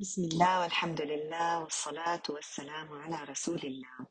بسم 0.00 0.22
الله 0.24 0.60
والحمد 0.60 1.00
لله 1.00 1.60
والصلاة 1.62 2.22
والسلام 2.28 2.88
على 2.92 3.24
رسول 3.24 3.58
الله. 3.64 4.06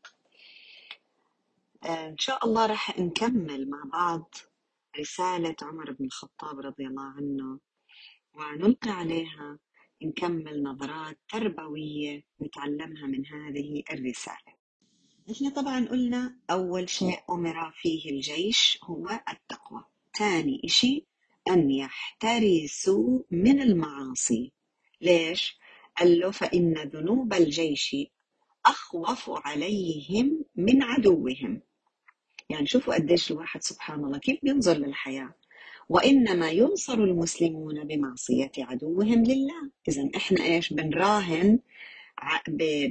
آه، 1.83 2.08
إن 2.09 2.17
شاء 2.17 2.46
الله 2.46 2.66
رح 2.66 3.00
نكمل 3.00 3.69
مع 3.69 3.83
بعض 3.93 4.35
رسالة 5.00 5.56
عمر 5.61 5.92
بن 5.92 6.06
الخطاب 6.06 6.59
رضي 6.59 6.87
الله 6.87 7.03
عنه 7.03 7.59
ونلقي 8.34 8.89
عليها 8.91 9.59
نكمل 10.04 10.64
نظرات 10.64 11.18
تربوية 11.30 12.24
نتعلمها 12.42 13.08
من 13.08 13.26
هذه 13.26 13.84
الرسالة. 13.92 14.54
إحنا 15.32 15.50
طبعا 15.50 15.88
قلنا 15.88 16.40
أول 16.50 16.90
شيء 16.90 17.20
أمر 17.30 17.72
فيه 17.72 18.12
الجيش 18.12 18.80
هو 18.84 19.10
التقوى 19.30 19.84
ثاني 20.18 20.62
إشي 20.66 21.06
أن 21.48 21.72
يحترسوا 21.72 23.20
من 23.32 23.62
المعاصي. 23.62 24.52
ليش؟ 25.02 25.58
قال 25.98 26.20
له 26.20 26.32
فإن 26.32 26.74
ذنوب 26.74 27.34
الجيش 27.34 27.96
أخوف 28.66 29.30
عليهم 29.30 30.46
من 30.56 30.84
عدوهم. 30.84 31.62
يعني 32.49 32.66
شوفوا 32.66 32.94
قديش 32.95 33.31
الواحد 33.31 33.63
سبحان 33.63 34.04
الله 34.05 34.18
كيف 34.20 34.40
بينظر 34.44 34.77
للحياة. 34.77 35.34
وإنما 35.90 36.52
ينصر 36.52 36.94
المسلمون 36.94 37.84
بمعصية 37.84 38.52
عدوهم 38.58 39.23
لله. 39.23 39.71
إذا 39.88 40.09
إحنا 40.16 40.44
إيش 40.45 40.73
بنراهن 40.73 41.59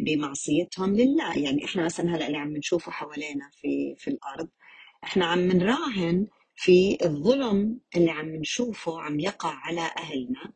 بمعصيتهم 0.07 0.97
لله. 0.97 1.39
يعني 1.39 1.65
إحنا 1.65 1.85
مثلا 1.85 2.17
هلأ 2.17 2.27
اللي 2.27 2.39
عم 2.39 2.57
نشوفه 2.57 2.93
حوالينا 2.93 3.51
في 3.53 3.95
في 3.99 4.09
الأرض 4.09 4.49
إحنا 5.05 5.27
عم 5.27 5.53
نراهن 5.53 6.27
في 6.57 6.99
الظلم 7.05 7.81
اللي 7.97 8.11
عم 8.11 8.29
نشوفه 8.37 9.01
عم 9.03 9.21
يقع 9.21 9.51
على 9.55 9.81
أهلنا. 9.99 10.53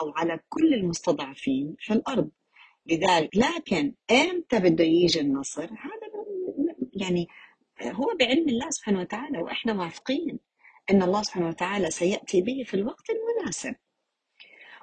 أو 0.00 0.10
على 0.10 0.40
كل 0.48 0.74
المستضعفين 0.74 1.76
في 1.78 1.92
الأرض. 1.92 2.30
لذلك 2.86 3.36
لكن 3.36 3.94
إمتى 4.10 4.58
بده 4.58 4.84
يجي 4.84 5.20
النصر؟ 5.20 5.64
هذا 5.64 6.10
يعني 6.94 7.26
هو 7.82 8.16
بعلم 8.20 8.48
الله 8.48 8.70
سبحانه 8.70 9.00
وتعالى 9.00 9.38
وإحنا 9.38 9.72
واثقين 9.72 10.38
إن 10.90 11.02
الله 11.02 11.22
سبحانه 11.22 11.48
وتعالى 11.48 11.90
سيأتي 11.90 12.42
به 12.42 12.62
في 12.66 12.74
الوقت 12.74 13.06
المناسب. 13.10 13.74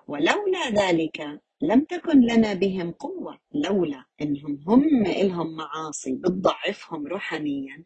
ولولا 0.08 0.70
ذلك 0.70 1.42
لم 1.62 1.81
تكن 1.81 2.20
لنا 2.22 2.54
بهم 2.54 2.92
قوة 2.92 3.40
لولا 3.54 4.06
إنهم 4.22 4.59
هم 4.68 5.04
لهم 5.04 5.56
معاصي 5.56 6.14
بتضعفهم 6.16 7.08
روحانيا. 7.08 7.84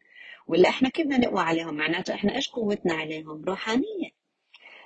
ولا 0.47 0.69
إحنا 0.69 0.89
كيف 0.89 1.05
بدنا 1.05 1.17
نقوى 1.17 1.39
عليهم 1.39 1.73
معناته 1.73 2.13
إحنا 2.13 2.35
إيش 2.35 2.49
قوتنا 2.49 2.93
عليهم؟ 2.93 3.43
روحانيه 3.45 4.20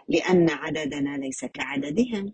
لأن 0.10 0.50
عددنا 0.50 1.18
ليس 1.18 1.46
كعددهم. 1.46 2.34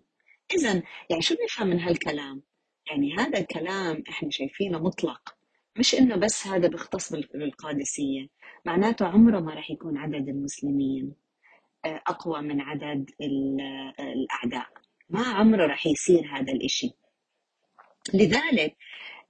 إذا 0.54 0.82
يعني 1.10 1.22
شو 1.22 1.34
نفهم 1.44 1.66
من 1.68 1.80
هالكلام؟ 1.80 2.42
يعني 2.90 3.14
هذا 3.18 3.38
الكلام 3.38 4.02
إحنا 4.08 4.30
شايفينه 4.30 4.78
مطلق 4.78 5.34
مش 5.78 5.94
إنه 5.94 6.16
بس 6.16 6.46
هذا 6.46 6.68
بيختص 6.68 7.12
بال- 7.12 7.28
بالقادسية. 7.34 8.28
معناته 8.64 9.06
عمره 9.06 9.40
ما 9.40 9.54
رح 9.54 9.70
يكون 9.70 9.96
عدد 9.98 10.28
المسلمين 10.28 11.14
آه، 11.84 12.02
أقوى 12.06 12.40
من 12.42 12.60
عدد 12.60 13.10
ال- 13.20 13.60
الأعداء. 14.00 14.66
ما 15.10 15.22
عمره 15.26 15.66
رح 15.66 15.86
يصير 15.86 16.26
هذا 16.32 16.52
الإشي. 16.52 16.90
لذلك 18.14 18.76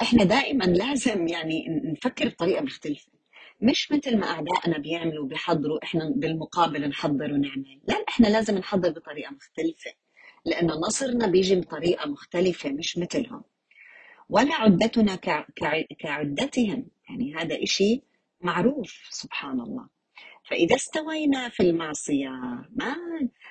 إحنا 0.02 0.24
دائما 0.24 0.64
لازم 0.64 1.28
يعني 1.28 1.64
نفكر 1.84 2.28
بطريقة 2.28 2.62
مختلفة. 2.62 3.11
مش 3.62 3.92
مثل 3.92 4.16
ما 4.18 4.26
أعدائنا 4.26 4.78
بيعملوا 4.78 5.26
بيحضروا 5.26 5.84
إحنا 5.84 6.12
بالمقابل 6.16 6.88
نحضر 6.88 7.32
ونعمل. 7.32 7.80
لا 7.88 8.04
إحنا 8.08 8.26
لازم 8.26 8.58
نحضر 8.58 8.90
بطريقة 8.90 9.30
مختلفة 9.34 9.90
لأنه 10.44 10.74
نصرنا 10.74 11.26
بيجي 11.26 11.54
بطريقة 11.56 12.08
مختلفة 12.10 12.70
مش 12.70 12.98
مثلهم. 12.98 13.44
ولا 14.28 14.54
عدتنا 14.54 15.14
كع- 15.16 15.46
كع- 15.56 15.84
كعدتهم. 15.98 16.86
يعني 17.08 17.34
هذا 17.34 17.62
إشي 17.62 18.02
معروف 18.40 18.92
سبحان 19.10 19.60
الله. 19.60 19.88
فإذا 20.50 20.76
استوينا 20.76 21.48
في 21.48 21.62
المعصية 21.62 22.28
ما 22.76 22.96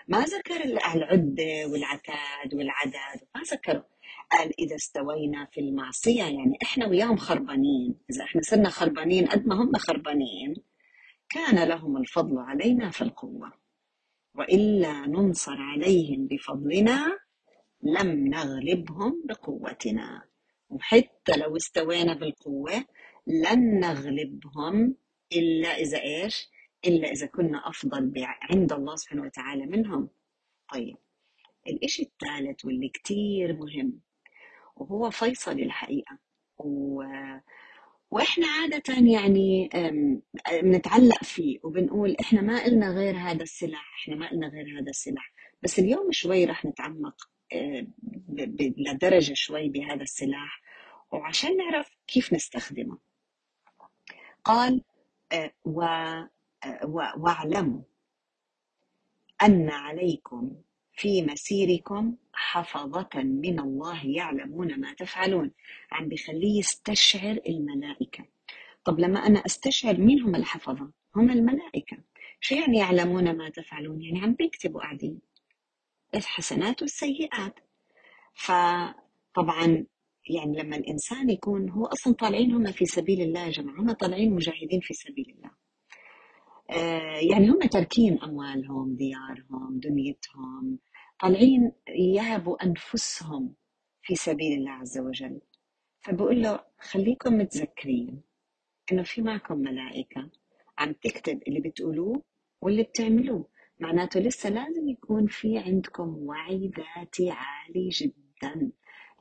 ما 0.08 0.22
ذكر 0.22 0.56
ال- 0.64 0.84
العدة 0.96 1.66
والعتاد 1.72 2.54
والعدد 2.54 3.22
ما 3.36 3.42
ذكروا. 3.42 3.82
قال 4.32 4.60
إذا 4.60 4.76
استوينا 4.76 5.46
في 5.46 5.60
المعصية 5.60 6.24
يعني 6.24 6.58
إحنا 6.64 6.88
وياهم 6.88 7.18
خربانين. 7.18 7.96
إذا 8.10 8.24
إحنا 8.24 8.42
صرنا 8.42 8.70
خربانين 8.70 9.28
قد 9.28 9.48
ما 9.48 9.56
هم 9.56 9.72
خربانين 9.74 10.54
كان 11.30 11.68
لهم 11.68 11.98
الفضل 11.98 12.38
علينا 12.38 12.90
في 12.90 13.02
القوة 13.02 13.54
وإلا 14.36 15.08
ننصر 15.08 15.56
عليهم 15.58 16.28
بفضلنا 16.28 17.20
لم 17.84 18.28
نغلبهم 18.28 19.24
بقوتنا. 19.26 20.24
وحتى 20.70 21.38
لو 21.38 21.58
استوينا 21.58 22.14
بالقوة 22.14 22.86
لن 23.28 23.80
نغلبهم 23.80 24.96
إلا 25.34 25.70
إذا 25.70 26.02
إيش؟ 26.02 26.50
إلا 26.86 27.12
إذا 27.12 27.26
كنا 27.28 27.70
أفضل 27.70 28.14
عند 28.52 28.74
الله 28.74 28.96
سبحانه 28.96 29.22
وتعالى 29.22 29.66
منهم. 29.66 30.10
طيب 30.74 30.98
الإشي 31.68 32.04
الثالث 32.04 32.66
واللي 32.66 32.90
كتير 32.90 33.54
مهم 33.54 34.00
وهو 34.82 35.10
فيصل 35.10 35.60
الحقيقة. 35.60 36.18
و... 36.58 37.04
وإحنا 38.12 38.48
عادة 38.48 38.94
يعني 39.12 39.70
بنتعلق 40.52 41.24
فيه 41.24 41.60
وبنقول 41.64 42.16
إحنا 42.22 42.42
ما 42.42 42.66
إلنا 42.66 42.90
غير 42.90 43.18
هذا 43.18 43.44
السلاح 43.44 43.96
إحنا 44.02 44.16
ما 44.16 44.32
إلنا 44.32 44.48
غير 44.48 44.80
هذا 44.80 44.90
السلاح 44.90 45.34
بس 45.64 45.80
اليوم 45.80 46.12
شوي 46.12 46.46
رح 46.46 46.66
نتعمق. 46.66 47.30
ب... 48.02 48.74
لدرجة 48.78 49.34
شوي 49.34 49.70
بهذا 49.70 50.02
السلاح 50.02 50.62
وعشان 51.12 51.58
نعرف 51.58 51.98
كيف 52.08 52.34
نستخدمه. 52.34 52.98
قال 54.44 54.84
أه، 55.32 55.52
و... 55.66 55.82
أه، 55.82 56.28
و... 56.86 57.02
واعلموا 57.18 57.82
أن 59.44 59.70
عليكم 59.70 60.56
في 60.94 61.22
مسيركم 61.22 62.16
حفظة 62.34 63.10
من 63.16 63.60
الله 63.60 64.06
يعلمون 64.06 64.80
ما 64.80 64.94
تفعلون. 64.94 65.52
عم 65.92 66.10
بخليه 66.10 66.60
يستشعر 66.60 67.40
الملائكة. 67.50 68.26
طب 68.84 69.00
لما 69.00 69.20
أنا 69.20 69.40
أستشعر 69.46 69.98
مين 69.98 70.22
هم 70.22 70.36
الحفظة؟ 70.36 70.92
هم 71.16 71.30
الملائكة. 71.30 71.98
شو 72.40 72.56
يعني 72.56 72.78
يعلمون 72.78 73.38
ما 73.38 73.50
تفعلون؟ 73.50 74.02
يعني 74.02 74.22
عم 74.22 74.34
بيكتبوا 74.34 74.82
قاعدين. 74.82 75.20
الحسنات 76.16 76.82
والسيئات. 76.82 77.60
فطبعا 78.34 79.86
يعني 80.30 80.58
لما 80.58 80.76
الإنسان 80.76 81.30
يكون 81.30 81.70
هو 81.70 81.86
أصلا 81.86 82.14
طالعين 82.14 82.52
هم 82.52 82.72
في 82.72 82.86
سبيل 82.86 83.22
الله 83.22 83.46
يا 83.46 83.50
جماعة. 83.52 83.82
هم 83.82 83.92
طالعين 83.92 84.34
مجاهدين 84.34 84.80
في 84.82 84.94
سبيل 84.94 85.36
الله. 85.38 85.52
آه، 86.70 87.20
يعني 87.32 87.50
هم 87.50 87.60
تاركين 87.60 88.20
أموالهم 88.24 88.96
ديارهم 88.96 89.80
دنيتهم. 89.80 90.80
طالعين 91.22 91.72
يهبوا 91.88 92.64
أنفسهم 92.64 93.56
في 94.02 94.16
سبيل 94.16 94.60
الله 94.60 94.72
عز 94.72 94.98
وجل. 94.98 95.42
فبقول 96.02 96.42
له 96.42 96.60
خليكم 96.80 97.38
متذكرين 97.38 98.22
إنه 98.92 99.04
في 99.04 99.22
معكم 99.22 99.58
ملائكة 99.58 100.30
عم 100.78 100.94
تكتب 100.94 101.42
اللي 101.48 101.60
بتقولوه 101.60 102.22
واللي 102.62 102.84
بتعملوه. 102.84 103.48
معناته 103.80 104.20
لسه 104.20 104.50
لازم 104.50 104.90
يكون 104.90 105.28
في 105.28 105.58
عندكم 105.58 106.18
وعي 106.18 106.72
ذاتي 106.78 107.30
عالي 107.30 107.90
جدا. 107.90 108.72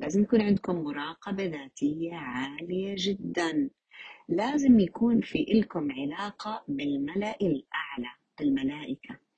لازم 0.00 0.22
يكون 0.22 0.40
عندكم 0.42 0.76
مراقبة 0.76 1.44
ذاتية 1.44 2.14
عالية 2.14 2.94
جدا. 2.98 3.70
لازم 4.28 4.80
يكون 4.80 5.20
في 5.20 5.38
إلكم 5.52 5.92
علاقة 5.92 6.64
بالملأ 6.68 7.36
الأعلى 7.40 8.10
بالملائكة. 8.38 9.29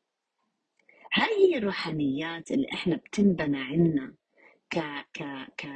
هاي 1.15 1.29
هي 1.53 1.59
الروحانيات 1.59 2.51
اللي 2.51 2.67
إحنا 2.73 2.97
بتنبنى 2.97 3.59
عنا 3.59 4.15
ك 4.71 4.79
ك 5.15 5.23
ك 5.57 5.67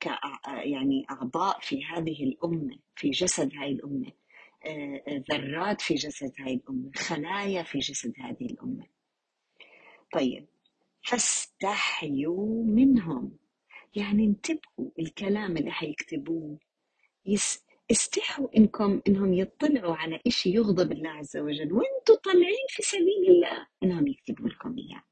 ك 0.00 0.06
يعني 0.64 1.06
أعضاء 1.10 1.60
في 1.60 1.84
هذه 1.84 2.24
الأمة 2.24 2.78
في 2.96 3.10
جسد 3.10 3.54
هاي 3.56 3.72
الأمة. 3.72 4.12
آه، 4.66 5.02
آه، 5.08 5.24
ذرات 5.32 5.80
في 5.80 5.94
جسد 5.94 6.32
هاي 6.40 6.54
الأمة 6.54 6.90
خلايا 6.96 7.62
في 7.62 7.78
جسد 7.78 8.12
هذه 8.20 8.46
الأمة. 8.46 8.86
طيب 10.12 10.46
فاستحيوا 11.02 12.64
منهم. 12.64 13.38
يعني 13.96 14.24
انتبهوا 14.24 14.90
الكلام 14.98 15.56
اللي 15.56 15.70
حيكتبوه 15.70 16.58
يس 17.26 17.64
استحوا 17.90 18.48
إنكم 18.56 19.00
إنهم 19.08 19.34
يطلعوا 19.34 19.96
على 19.96 20.20
إشي 20.26 20.50
يغضب 20.50 20.92
الله 20.92 21.10
عز 21.10 21.36
وجل. 21.36 21.72
وأنتم 21.72 22.14
طالعين 22.24 22.66
في 22.68 22.82
سبيل 22.82 23.24
الله. 23.28 23.66
إنهم 23.82 24.06
يكتبوا 24.06 24.48
لكم 24.48 24.76
إياه. 24.78 25.02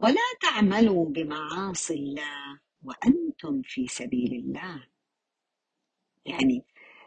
ولا 0.00 0.20
تعملوا 0.42 1.06
بمعاصي 1.06 1.94
الله 1.94 2.60
وأنتم 2.82 3.62
في 3.64 3.86
سبيل 3.86 4.32
الله. 4.32 4.86
يعني 6.26 6.64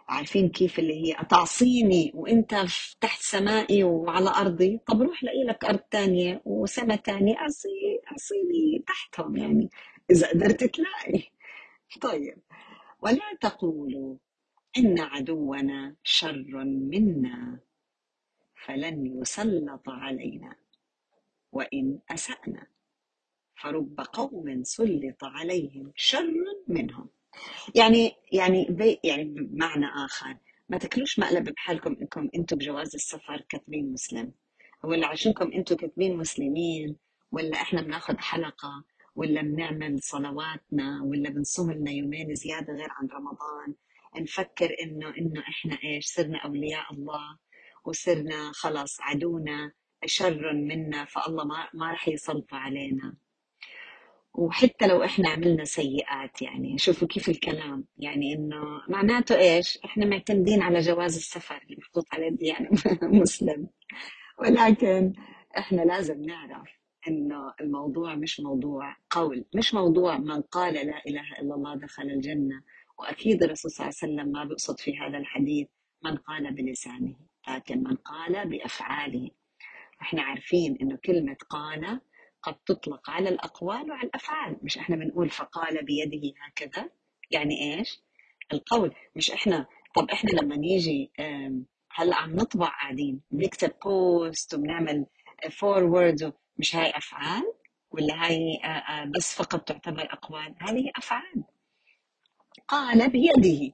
عارفين 0.07 0.49
كيف 0.49 0.79
اللي 0.79 0.93
هي 1.07 1.25
تعصيني 1.29 2.11
وإنت 2.15 2.55
تحت 3.01 3.21
سمائي 3.21 3.83
وعلى 3.83 4.29
أرضي؟ 4.29 4.79
طب 4.87 5.01
روح 5.01 5.23
لاقي 5.23 5.43
لك 5.43 5.65
أرض 5.65 5.79
تانية 5.79 6.41
وسما 6.45 6.95
تانية. 6.95 7.37
اعصي 7.37 7.69
أعصيني 8.11 8.83
تحتهم 8.87 9.37
يعني 9.37 9.69
إذا 10.11 10.29
قدرت 10.29 10.63
تلاقي. 10.63 11.23
طيب. 12.01 12.37
ولا 13.03 13.38
تقولوا 13.41 14.17
إن 14.77 15.00
عدونا 15.00 15.95
شر 16.03 16.63
منا 16.63 17.59
فلن 18.65 19.21
يسلط 19.21 19.89
علينا 19.89 20.55
وإن 21.51 22.00
أسأنا. 22.11 22.67
فرب 23.61 23.95
قوم 24.13 24.63
سلط 24.63 25.23
عليهم 25.23 25.91
شر 25.95 26.33
منهم. 26.67 27.09
يعني 27.75 28.11
يعني 28.31 28.67
بي 28.69 29.00
يعني 29.03 29.23
بمعنى 29.23 29.85
آخر 30.05 30.38
ما 30.69 30.77
تاكلوش 30.77 31.19
مقلب 31.19 31.50
بحالكم 31.50 31.95
إنكم 32.01 32.29
أنتم 32.35 32.57
بجواز 32.57 32.95
السفر 32.95 33.41
كاتبين 33.50 33.94
مسلم 33.94 34.31
ولا 34.83 35.07
عشانكم 35.07 35.51
أنتم 35.51 35.75
كاتبين 35.75 36.17
مسلمين 36.17 36.95
ولا 37.31 37.61
إحنا 37.61 37.81
بناخذ 37.81 38.17
حلقة 38.17 38.83
ولا 39.15 39.42
بنعمل 39.42 40.04
صلواتنا 40.04 41.01
ولا 41.04 41.30
بنصوم 41.30 41.71
لنا 41.71 41.92
يومين 41.92 42.36
زيادة 42.36 42.74
غير 42.74 42.89
عن 42.92 43.07
رمضان؟ 43.07 43.75
نفكر 44.18 44.75
إنه 44.83 45.10
إنه 45.18 45.42
إحنا 45.42 45.77
إيش 45.83 46.06
صرنا 46.06 46.38
أولياء 46.38 46.94
الله 46.94 47.38
وصرنا 47.86 48.51
خلص 48.54 49.01
عدونا 49.01 49.71
شر 50.06 50.54
منا 50.54 51.06
فالله 51.06 51.44
ما 51.45 51.68
ما 51.74 51.92
رح 51.92 52.07
يسلط 52.07 52.54
علينا. 52.54 53.15
وحتى 54.33 54.88
لو 54.88 55.04
إحنا 55.04 55.30
عملنا 55.30 55.63
سيئات 55.65 56.42
يعني 56.42 56.77
شوفوا 56.77 57.07
كيف 57.07 57.30
الكلام. 57.30 57.86
يعني 57.98 58.33
إنه 58.33 58.81
معناته 58.89 59.38
إيش 59.39 59.80
إحنا 59.86 60.06
معتمدين 60.06 60.62
على 60.62 60.80
جواز 60.80 61.15
السفر 61.15 61.62
اللي 61.63 61.77
محطوط 61.80 62.06
عليه 62.13 62.38
يعني 62.42 62.69
مسلم. 63.21 63.68
ولكن 64.39 65.13
إحنا 65.57 65.81
لازم 65.81 66.21
نعرف 66.21 66.82
انه 67.07 67.53
الموضوع 67.61 68.15
مش 68.15 68.39
موضوع 68.39 68.95
قول 69.09 69.45
مش 69.55 69.73
موضوع 69.73 70.17
من 70.17 70.41
قال 70.41 70.73
لا 70.73 71.01
إله 71.07 71.31
إلا 71.41 71.55
الله 71.55 71.75
دخل 71.75 72.03
الجنة 72.03 72.63
وأكيد 73.00 73.44
الرسول 73.44 73.71
صلى 73.71 73.85
الله 73.88 73.97
عليه 74.01 74.13
وسلم 74.13 74.31
ما 74.31 74.44
بيقصد 74.45 74.79
في 74.79 74.97
هذا 74.97 75.17
الحديث 75.17 75.67
من 76.05 76.15
قال 76.17 76.53
بلسانه 76.53 77.15
لكن 77.50 77.83
من 77.83 77.95
قال 77.95 78.50
بأفعاله. 78.50 79.29
إحنا 80.01 80.21
عارفين 80.21 80.77
إنه 80.81 80.97
كلمة 81.05 81.38
قال 81.50 82.01
قد 82.41 82.55
تطلق 82.65 83.09
على 83.09 83.29
الأقوال 83.29 83.91
وعلى 83.91 84.07
الأفعال 84.07 84.57
مش 84.63 84.77
إحنا 84.77 84.95
بنقول 84.95 85.29
فقال 85.29 85.85
بيده 85.85 86.33
هكذا 86.41 86.89
يعني 87.31 87.77
إيش؟ 87.79 88.03
القول. 88.53 88.95
مش 89.15 89.31
إحنا 89.31 89.65
طب 89.95 90.09
إحنا 90.11 90.29
لما 90.29 90.55
نيجي 90.55 91.11
هلأ 91.91 92.15
عم 92.15 92.35
نطبع 92.35 92.67
قاعدين 92.67 93.21
بنكتب 93.31 93.71
post 93.85 94.53
وبنعمل 94.53 95.05
forward 95.51 96.33
مش 96.57 96.75
هاي 96.75 96.89
أفعال 96.97 97.53
ولا 97.91 98.25
هاي 98.25 98.59
بس 99.15 99.35
فقط 99.35 99.61
تعتبر 99.67 100.13
أقوال 100.13 100.55
هذه 100.59 100.91
أفعال. 100.97 101.44
قال 102.67 103.09
بيده 103.09 103.73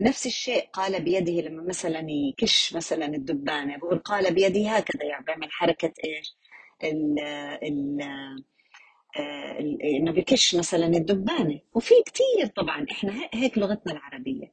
نفس 0.00 0.26
الشيء 0.26 0.68
قال 0.72 1.02
بيده 1.04 1.32
لما 1.48 1.62
مثلا 1.62 2.06
يكش 2.10 2.72
مثلا 2.74 3.06
الدبانة 3.06 3.76
بقول 3.76 3.98
قال 3.98 4.34
بيده 4.34 4.70
هكذا 4.70 5.04
يعني 5.04 5.24
بيعمل 5.24 5.50
حركة 5.52 5.92
إيش؟ 6.04 6.36
ال 6.84 7.18
ال 7.62 8.00
إنه 9.84 10.12
بكش 10.12 10.54
مثلا 10.54 10.86
الدبانه 10.86 11.60
وفي 11.74 11.94
كتير 12.06 12.46
طبعا 12.56 12.86
إحنا 12.90 13.12
هي- 13.22 13.30
هيك 13.34 13.58
لغتنا 13.58 13.92
العربية. 13.92 14.52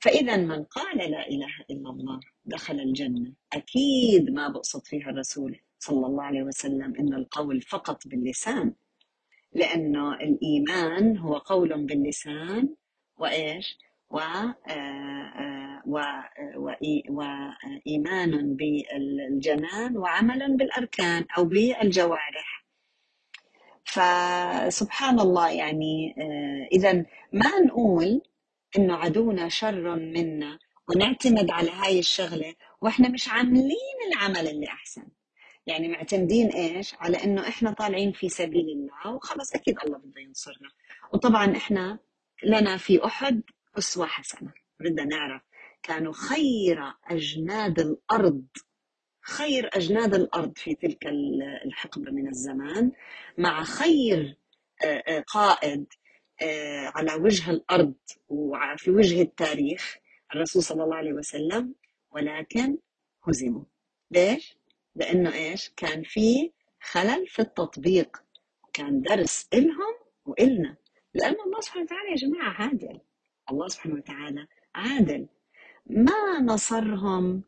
فاذا 0.00 0.36
من 0.36 0.64
قال 0.64 0.98
لا 0.98 1.28
إله 1.28 1.48
إلا 1.70 1.90
الله 1.90 2.20
دخل 2.44 2.80
الجنة. 2.80 3.32
أكيد 3.52 4.30
ما 4.30 4.48
بقصد 4.48 4.86
فيها 4.86 5.10
الرسول. 5.10 5.60
صلى 5.82 6.06
الله 6.06 6.22
عليه 6.24 6.42
وسلم 6.42 6.94
انه 7.00 7.16
القول 7.16 7.60
فقط 7.62 8.06
باللسان 8.08 8.72
لأنه 9.52 10.14
الإيمان 10.14 11.16
هو 11.18 11.34
قول 11.38 11.86
باللسان 11.86 12.74
وإيش؟ 13.18 13.78
و 14.10 14.18
آه، 14.18 14.54
آه، 14.68 15.82
و 15.86 16.00
وإي- 16.54 17.10
وايمان 17.10 18.56
بالجنان 18.56 19.96
وعمل 19.96 20.56
بالأركان 20.56 21.24
أو 21.38 21.44
بالجوارح. 21.44 22.64
فسبحان 23.84 25.20
الله 25.20 25.50
يعني 25.50 26.14
اذا 26.72 26.92
ما 27.32 27.58
نقول 27.66 28.20
انه 28.78 28.94
عدونا 28.96 29.48
شر 29.48 29.96
منا 29.96 30.58
ونعتمد 30.88 31.50
على 31.50 31.70
هاي 31.70 31.98
الشغلة 31.98 32.54
وإحنا 32.80 33.08
مش 33.08 33.28
عاملين 33.28 33.98
العمل 34.12 34.48
اللي 34.48 34.66
أحسن. 34.66 35.06
يعني 35.66 35.88
معتمدين 35.88 36.48
إيش؟ 36.48 36.94
على 36.94 37.24
إنه 37.24 37.48
إحنا 37.48 37.72
طالعين 37.72 38.12
في 38.12 38.28
سبيل 38.28 38.66
الله 38.68 39.14
وخلص 39.14 39.54
أكيد 39.54 39.78
الله 39.84 39.98
بده 39.98 40.20
ينصرنا. 40.20 40.68
وطبعا 41.12 41.56
إحنا 41.56 41.98
لنا 42.44 42.76
في 42.76 43.04
أحد 43.04 43.42
أسوة 43.78 44.06
حسنة. 44.06 44.52
بدنا 44.80 45.04
نعرف 45.04 45.42
كانوا 45.82 46.12
خير 46.12 46.94
أجناد 47.10 47.80
الأرض 47.80 48.46
خير 49.22 49.70
أجناد 49.72 50.14
الأرض 50.14 50.58
في 50.58 50.74
تلك 50.74 51.06
الحقبة 51.66 52.10
من 52.10 52.28
الزمان 52.28 52.92
مع 53.38 53.64
خير 53.64 54.36
آه، 54.84 55.02
آه، 55.06 55.20
قائد 55.20 55.86
آه، 56.42 56.92
على 56.94 57.14
وجه 57.14 57.50
الأرض 57.50 57.94
وفي 58.28 58.90
وجه 58.90 59.22
التاريخ 59.22 59.96
الرسول 60.34 60.62
صلى 60.62 60.84
الله 60.84 60.96
عليه 60.96 61.12
وسلم 61.12 61.74
ولكن 62.10 62.78
هزموا. 63.28 63.64
ليش؟ 64.10 64.56
لأنه 64.94 65.34
إيش؟ 65.34 65.70
كان 65.76 66.02
في 66.02 66.52
خلل 66.80 67.26
في 67.26 67.38
التطبيق. 67.42 68.22
كان 68.72 69.00
درس 69.02 69.48
إلهم 69.54 69.94
وإلنا. 70.26 70.76
لأن 71.14 71.36
الله 71.46 71.60
سبحانه 71.60 71.84
وتعالى 71.84 72.10
يا 72.10 72.16
جماعة 72.16 72.50
عادل. 72.50 73.00
الله 73.50 73.68
سبحانه 73.68 73.94
وتعالى 73.94 74.46
عادل. 74.74 75.26
ما 75.86 76.40
نصرهم 76.40 77.42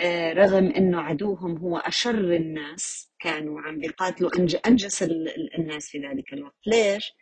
آه، 0.00 0.32
رغم 0.32 0.66
إنه 0.66 1.00
عدوهم 1.00 1.56
هو 1.58 1.76
أشر 1.78 2.34
الناس 2.36 3.10
كانوا 3.18 3.60
عم 3.60 3.78
بيقاتلوا 3.78 4.30
أنج- 4.30 4.60
أنجس 4.66 5.02
ال- 5.02 5.28
ال- 5.28 5.54
الناس 5.58 5.88
في 5.88 5.98
ذلك 5.98 6.32
الوقت. 6.32 6.54
ليش؟ 6.66 7.12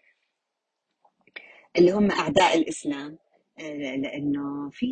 اللي 1.79 1.91
هم 1.93 2.11
أعداء 2.11 2.59
الإسلام. 2.59 3.19
آه، 3.61 3.97
لأنه 3.97 4.71
في 4.71 4.87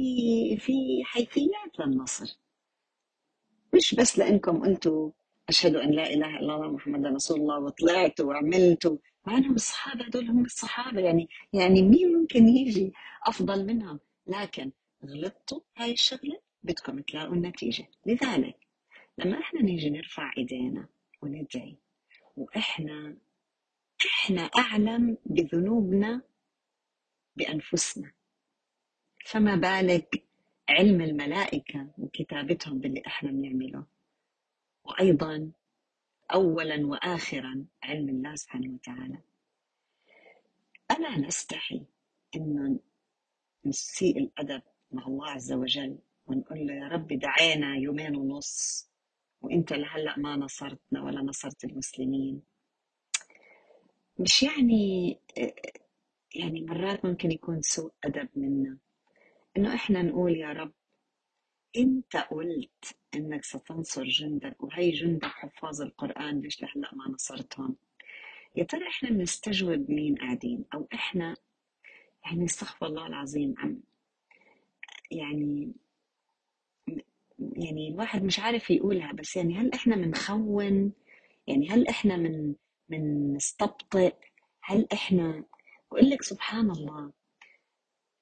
في 0.61 1.03
حيثيات 1.05 1.79
للنصر. 1.81 2.27
مش 3.77 3.95
بس 3.95 4.19
لإنكم 4.19 4.63
قلتوا 4.63 5.11
أشهد 5.49 5.77
أن 5.77 5.91
لا 5.91 6.07
إله 6.13 6.37
إلا 6.37 6.55
الله 6.57 6.73
محمد 6.73 7.07
رسول 7.07 7.41
الله 7.41 7.59
وطلعتوا 7.59 8.27
وعملتوا 8.27 8.97
مع 9.27 9.37
انهم 9.37 9.55
الصحابه 9.55 10.07
هذول 10.07 10.29
هم 10.29 10.45
الصحابة 10.45 11.01
يعني 11.01 11.29
يعني 11.53 11.83
مين 11.83 12.13
ممكن 12.17 12.49
يجي 12.49 12.93
أفضل 13.27 13.67
منهم؟ 13.67 14.01
لكن 14.27 14.73
غلطتوا 15.05 15.61
هاي 15.77 15.93
الشغلة 15.93 16.41
بدكم 16.63 17.01
تلاقوا 17.01 17.35
النتيجة. 17.35 17.87
لذلك 18.07 18.57
لما 19.19 19.41
إحنا 19.41 19.63
نيجي 19.63 19.91
نرفع 19.91 20.33
إيدينا 20.39 20.89
وندعي 21.23 21.77
وإحنا 22.37 23.17
إحنا 24.07 24.43
أعلم 24.43 25.17
بذنوبنا 25.27 26.23
بأنفسنا. 27.37 28.13
فما 29.27 29.57
بالك 29.57 30.25
علم 30.69 31.01
الملائكة 31.01 31.89
وكتابتهم 31.99 32.79
باللي 32.79 33.03
إحنا 33.07 33.31
بنعمله. 33.31 33.85
وأيضا 34.85 35.51
اولا 36.35 36.87
واخرا 36.87 37.65
علم 37.83 38.09
الله 38.09 38.35
سبحانه 38.35 38.75
وتعالى. 38.75 39.19
الا 40.91 41.19
نستحي 41.19 41.83
ان 42.37 42.79
نسيء 43.65 44.19
الأدب 44.19 44.63
مع 44.93 45.07
الله 45.07 45.31
عز 45.31 45.53
وجل 45.53 45.99
ونقول 46.27 46.67
له 46.67 46.75
يا 46.75 46.89
رب 46.89 47.09
دعينا 47.09 47.77
يومين 47.77 48.17
ونص 48.17 48.89
وإنت 49.41 49.73
لهلأ 49.73 50.19
ما 50.19 50.37
نصرتنا 50.37 51.03
ولا 51.03 51.23
نصرت 51.23 51.65
المسلمين. 51.65 52.43
مش 54.19 54.43
يعني 54.43 55.19
يعني 56.35 56.61
مرات 56.63 57.05
ممكن 57.05 57.31
يكون 57.33 57.63
سوء 57.63 57.93
أدب 58.05 58.29
منا. 58.37 58.79
إنه 59.57 59.75
إحنا 59.75 60.03
نقول 60.03 60.37
يا 60.37 60.53
رب 60.53 60.73
أنت 61.77 62.17
قلت 62.17 62.97
إنك 63.15 63.45
ستنصر 63.45 64.05
جندك 64.05 64.63
وهي 64.63 64.91
جندك 64.91 65.27
حفاظ 65.27 65.83
القرآن 65.83 66.41
ليش 66.41 66.63
لهلا 66.63 66.95
ما 66.95 67.09
نصرتهم؟ 67.15 67.77
يا 68.57 68.65
ترى 68.65 68.89
إحنا 68.89 69.11
بنستجوب 69.11 69.91
مين 69.91 70.15
قاعدين؟ 70.15 70.65
أو 70.75 70.89
إحنا؟ 70.95 71.37
يعني 72.25 72.45
استغفر 72.45 72.87
الله 72.87 73.07
العظيم 73.07 73.55
عم 73.59 73.81
يعني 75.11 75.73
يعني 77.41 77.89
الواحد 77.89 78.23
مش 78.25 78.39
عارف 78.41 78.71
يقولها 78.71 79.13
بس 79.13 79.37
يعني 79.37 79.55
هل 79.55 79.73
إحنا 79.75 79.97
منخون؟ 79.97 80.93
يعني 81.47 81.69
هل 81.69 81.89
إحنا 81.89 82.17
من 82.17 82.55
من 82.89 83.35
نستبطئ 83.35 84.15
هل 84.63 84.87
إحنا؟ 84.93 85.45
بقول 85.91 86.11
لك 86.11 86.23
سبحان 86.23 86.71
الله 86.71 87.13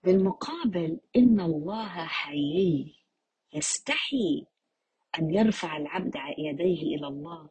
بالمقابل 0.05 1.01
إن 1.17 1.41
الله 1.41 2.07
حيي 2.07 2.95
يستحي 3.55 4.47
أن 5.19 5.35
يرفع 5.35 5.77
العبد 5.77 6.15
يديه 6.39 6.83
إلى 6.97 7.07
الله 7.07 7.51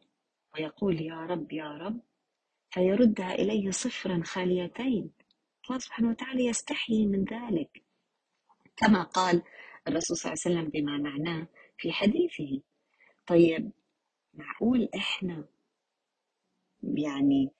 ويقول 0.54 1.00
يا 1.02 1.14
رب 1.26 1.52
يا 1.52 1.68
رب 1.72 2.00
فيردها 2.70 3.34
إليه 3.34 3.70
صفرا 3.70 4.22
خاليتين. 4.24 5.10
الله 5.66 5.78
سبحانه 5.78 6.10
وتعالى 6.10 6.44
يستحيي 6.46 7.06
من 7.06 7.24
ذلك. 7.24 7.82
كما 8.76 9.02
قال 9.02 9.42
الرسول 9.88 10.16
صلى 10.16 10.32
الله 10.32 10.42
عليه 10.46 10.56
وسلم 10.56 10.70
بما 10.70 10.98
معناه 10.98 11.46
في 11.78 11.92
حديثه. 11.92 12.62
طيب 13.26 13.72
معقول 14.34 14.88
إحنا 14.96 15.44
يعني 16.82 17.50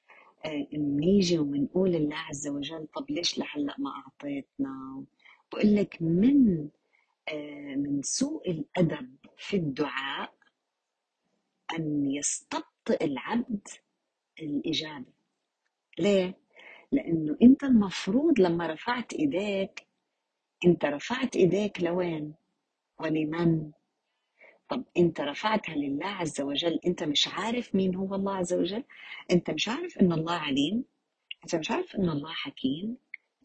آه، 0.44 0.66
نيجي 0.72 1.38
وبنقول 1.38 1.90
لله 1.92 2.16
عز 2.16 2.48
وجل 2.48 2.86
طب 2.86 3.10
ليش 3.10 3.38
لهلأ 3.38 3.74
ما 3.78 3.90
أعطيتنا 3.90 5.04
بقول 5.52 5.76
لك 5.76 6.02
من 6.02 6.68
آه، 7.28 7.74
من 7.76 8.02
سوء 8.02 8.50
الأدب 8.50 9.16
في 9.38 9.56
الدعاء 9.56 10.34
أن 11.78 12.10
يستبطئ 12.10 13.04
العبد 13.04 13.68
الإجابة 14.42 15.12
ليه؟ 15.98 16.38
لأنه 16.92 17.36
أنت 17.42 17.64
المفروض 17.64 18.40
لما 18.40 18.66
رفعت 18.66 19.12
إيديك 19.12 19.86
أنت 20.66 20.84
رفعت 20.84 21.36
إيديك 21.36 21.82
لوين؟ 21.82 22.34
ولمن؟ 23.00 23.70
طب 24.72 24.84
أنت 24.96 25.20
رفعتها 25.20 25.74
لله 25.74 26.06
عز 26.06 26.40
وجل 26.40 26.80
أنت 26.86 27.02
مش 27.02 27.28
عارف 27.28 27.74
مين 27.74 27.94
هو 27.94 28.14
الله 28.14 28.34
عز 28.34 28.52
وجل؟ 28.54 28.84
أنت 29.30 29.50
مش 29.50 29.68
عارف 29.68 29.98
أن 29.98 30.12
الله 30.12 30.32
عليم؟ 30.32 30.84
أنت 31.44 31.54
مش 31.56 31.70
عارف 31.70 31.96
أن 31.96 32.08
الله 32.08 32.32
حكيم؟ 32.32 32.96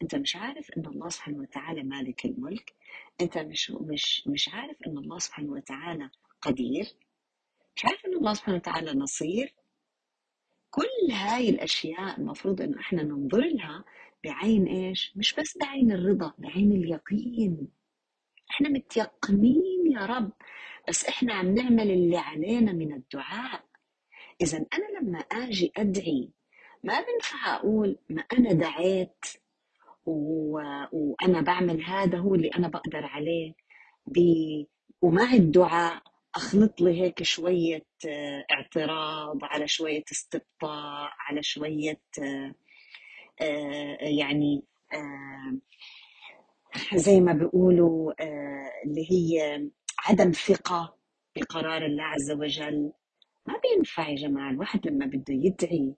أنت 0.02 0.14
مش 0.14 0.36
عارف 0.36 0.70
أن 0.70 0.86
الله 0.86 1.08
سبحانه 1.08 1.38
وتعالى 1.38 1.82
مالك 1.82 2.24
الملك؟ 2.24 2.72
أنت 3.20 3.38
مش 3.38 3.70
مش 3.70 4.22
مش 4.28 4.48
عارف 4.48 4.76
أن 4.86 4.98
الله 4.98 5.18
سبحانه 5.18 5.52
وتعالى 5.52 6.10
قدير؟ 6.42 6.86
مش 7.76 7.84
عارف 7.84 8.06
أن 8.06 8.14
الله 8.16 8.34
سبحانه 8.34 8.56
وتعالى 8.56 8.92
نصير؟ 8.92 9.54
كل 10.70 11.12
هاي 11.12 11.48
الأشياء 11.50 12.20
المفروض 12.20 12.60
إنه 12.62 12.80
إحنا 12.80 13.02
ننظر 13.02 13.44
لها 13.44 13.84
بعين 14.24 14.66
إيش؟ 14.66 15.12
مش 15.16 15.34
بس 15.34 15.58
بعين 15.58 15.92
الرضا 15.92 16.32
بعين 16.38 16.72
اليقين. 16.72 17.68
إحنا 18.50 18.68
متيقنين 18.68 19.92
يا 19.92 20.06
رب. 20.06 20.32
بس 20.88 21.04
إحنا 21.04 21.34
عم 21.34 21.54
نعمل 21.54 21.90
اللي 21.90 22.16
علينا 22.16 22.72
من 22.72 22.92
الدعاء. 22.92 23.64
إذا 24.40 24.58
أنا 24.58 24.98
لما 25.00 25.18
أجي 25.18 25.72
أدعي 25.76 26.30
ما 26.84 27.00
بنفع 27.00 27.56
أقول 27.56 27.98
ما 28.08 28.24
أنا 28.32 28.52
دعيت 28.52 29.24
و... 30.06 30.52
وأنا 30.92 31.40
بعمل 31.40 31.84
هذا 31.84 32.18
هو 32.18 32.34
اللي 32.34 32.48
أنا 32.48 32.68
بقدر 32.68 33.04
عليه. 33.04 33.54
ب... 34.06 34.18
ومع 35.02 35.34
الدعاء 35.34 36.02
أخلط 36.34 36.80
لي 36.80 37.00
هيك 37.02 37.22
شوية 37.22 37.86
آه، 38.08 38.44
اعتراض 38.50 39.38
على 39.42 39.68
شوية 39.68 40.04
استبطاء 40.12 41.10
على 41.18 41.42
شوية 41.42 42.00
آه، 42.22 42.54
آه، 43.40 43.98
يعني 44.00 44.62
زي 46.94 47.20
ما 47.20 47.32
بيقولوا 47.32 48.12
اللي 48.84 49.12
هي 49.12 49.60
عدم 50.08 50.32
ثقة 50.32 50.96
بقرار 51.36 51.86
الله 51.86 52.02
عز 52.02 52.30
وجل. 52.30 52.92
ما 53.46 53.54
بينفع 53.62 54.08
يا 54.08 54.14
جماعة 54.16 54.50
الواحد 54.50 54.86
لما 54.86 55.06
بده 55.06 55.34
يدعي 55.34 55.94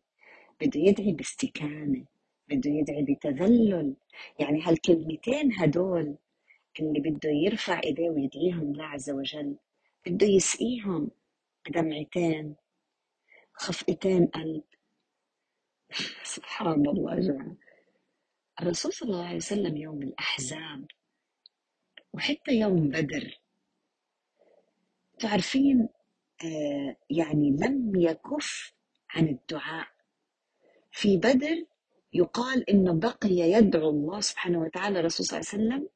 بده 0.60 0.80
يدعي 0.80 1.12
باستكانة 1.12 2.04
بده 2.48 2.70
يدعي 2.70 3.02
بتذلل. 3.02 3.94
يعني 4.38 4.62
هالكلمتين 4.62 5.52
هدول 5.58 6.16
اللي 6.80 7.00
بده 7.00 7.30
يرفع 7.30 7.80
إيديه 7.84 8.10
ويدعيهم 8.10 8.72
الله 8.72 8.84
عز 8.84 9.10
وجل 9.10 9.56
بده 10.06 10.26
يسقيهم 10.26 11.10
بدمعتين 11.66 12.56
خفقتين 13.54 14.26
قلب. 14.26 14.62
سبحان 16.34 16.86
الله 16.86 17.14
يا 17.14 17.20
جماعة. 17.20 17.56
الرسول 18.62 18.92
صلى 18.92 19.10
الله 19.10 19.26
عليه 19.26 19.36
وسلم 19.36 19.76
يوم 19.76 20.02
الأحزاب 20.02 20.86
وحتى 22.14 22.52
يوم 22.52 22.88
بدر 22.88 23.39
تعرفين 25.20 25.88
آه 26.44 26.96
يعني 27.10 27.50
لم 27.50 27.92
يكف 28.00 28.72
عن 29.10 29.28
الدعاء. 29.28 29.86
في 30.92 31.16
بدر 31.16 31.64
يقال 32.12 32.70
انه 32.70 32.92
بقي 33.00 33.30
يدعو 33.30 33.90
الله 33.90 34.20
سبحانه 34.20 34.60
وتعالى 34.60 35.00
الرسول 35.00 35.26
صلى 35.26 35.38
الله 35.40 35.50
عليه 35.52 35.64
وسلم 35.64 35.88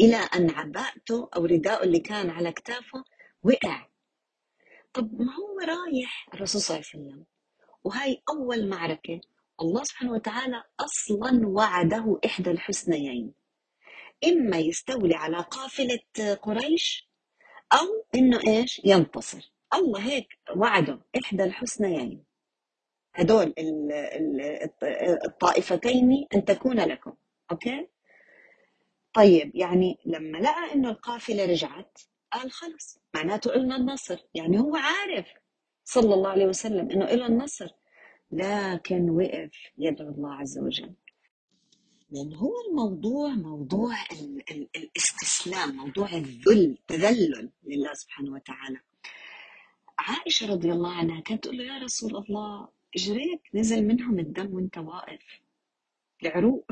إلى 0.00 0.16
أن 0.16 0.50
عباءته 0.50 1.28
أو 1.36 1.44
رداءه 1.44 1.84
اللي 1.84 2.00
كان 2.00 2.30
على 2.30 2.52
كتافه 2.52 3.04
وقع. 3.42 3.86
طب 4.92 5.20
ما 5.20 5.32
هو 5.34 5.58
رايح 5.58 6.28
الرسول 6.34 6.60
صلى 6.60 6.76
الله 6.76 6.86
عليه 6.94 7.04
وسلم؟ 7.04 7.24
وهاي 7.84 8.22
أول 8.28 8.68
معركة 8.68 9.20
الله 9.60 9.84
سبحانه 9.84 10.12
وتعالى 10.12 10.62
أصلا 10.80 11.48
وعده 11.48 12.20
إحدى 12.26 12.50
الحسنيين. 12.50 13.34
إما 14.24 14.58
يستولي 14.58 15.14
على 15.14 15.36
قافلة 15.36 16.34
قريش 16.42 17.05
أو 17.72 18.04
إنه 18.14 18.40
إيش؟ 18.46 18.82
ينتصر. 18.84 19.52
الله 19.74 20.00
هيك 20.00 20.38
وعده 20.56 21.00
إحدى 21.24 21.44
الحسنيين. 21.44 22.24
هدول 23.14 23.54
ال- 23.58 23.92
ال- 23.92 24.40
الط- 24.40 25.24
الطائفتين 25.26 26.26
أن 26.34 26.44
تكون 26.44 26.80
لكم. 26.80 27.12
أوكي؟ 27.50 27.88
طيب 29.14 29.56
يعني 29.56 29.98
لما 30.04 30.38
لقى 30.38 30.72
إنه 30.74 30.90
القافلة 30.90 31.44
رجعت 31.46 31.98
قال 32.32 32.50
خلص. 32.52 32.98
معناته 33.14 33.54
إلنا 33.54 33.76
النصر. 33.76 34.18
يعني 34.34 34.58
هو 34.60 34.76
عارف 34.76 35.26
صلى 35.84 36.14
الله 36.14 36.30
عليه 36.30 36.46
وسلم 36.46 36.90
إنه 36.90 37.04
إله 37.04 37.26
النصر. 37.26 37.68
لكن 38.30 39.10
وقف 39.10 39.52
يدعو 39.78 40.08
الله 40.08 40.34
عز 40.34 40.58
وجل. 40.58 40.94
لأن 42.10 42.34
هو 42.34 42.52
الموضوع 42.70 43.28
موضوع 43.28 43.94
ال- 44.12 44.50
ال- 44.50 44.68
الاستسلام 44.76 45.76
موضوع 45.76 46.12
الذل 46.12 46.78
تذلل 46.86 47.50
لله 47.64 47.92
سبحانه 47.94 48.32
وتعالى. 48.32 48.80
عائشة 49.98 50.46
رضي 50.52 50.72
الله 50.72 50.92
عنها 50.94 51.20
كانت 51.20 51.44
تقول 51.44 51.58
له 51.58 51.64
يا 51.64 51.78
رسول 51.78 52.16
الله 52.16 52.68
اجريك 52.96 53.40
نزل 53.54 53.86
منهم 53.86 54.18
الدم 54.18 54.54
وانت 54.54 54.78
واقف. 54.78 55.40
العروق 56.22 56.64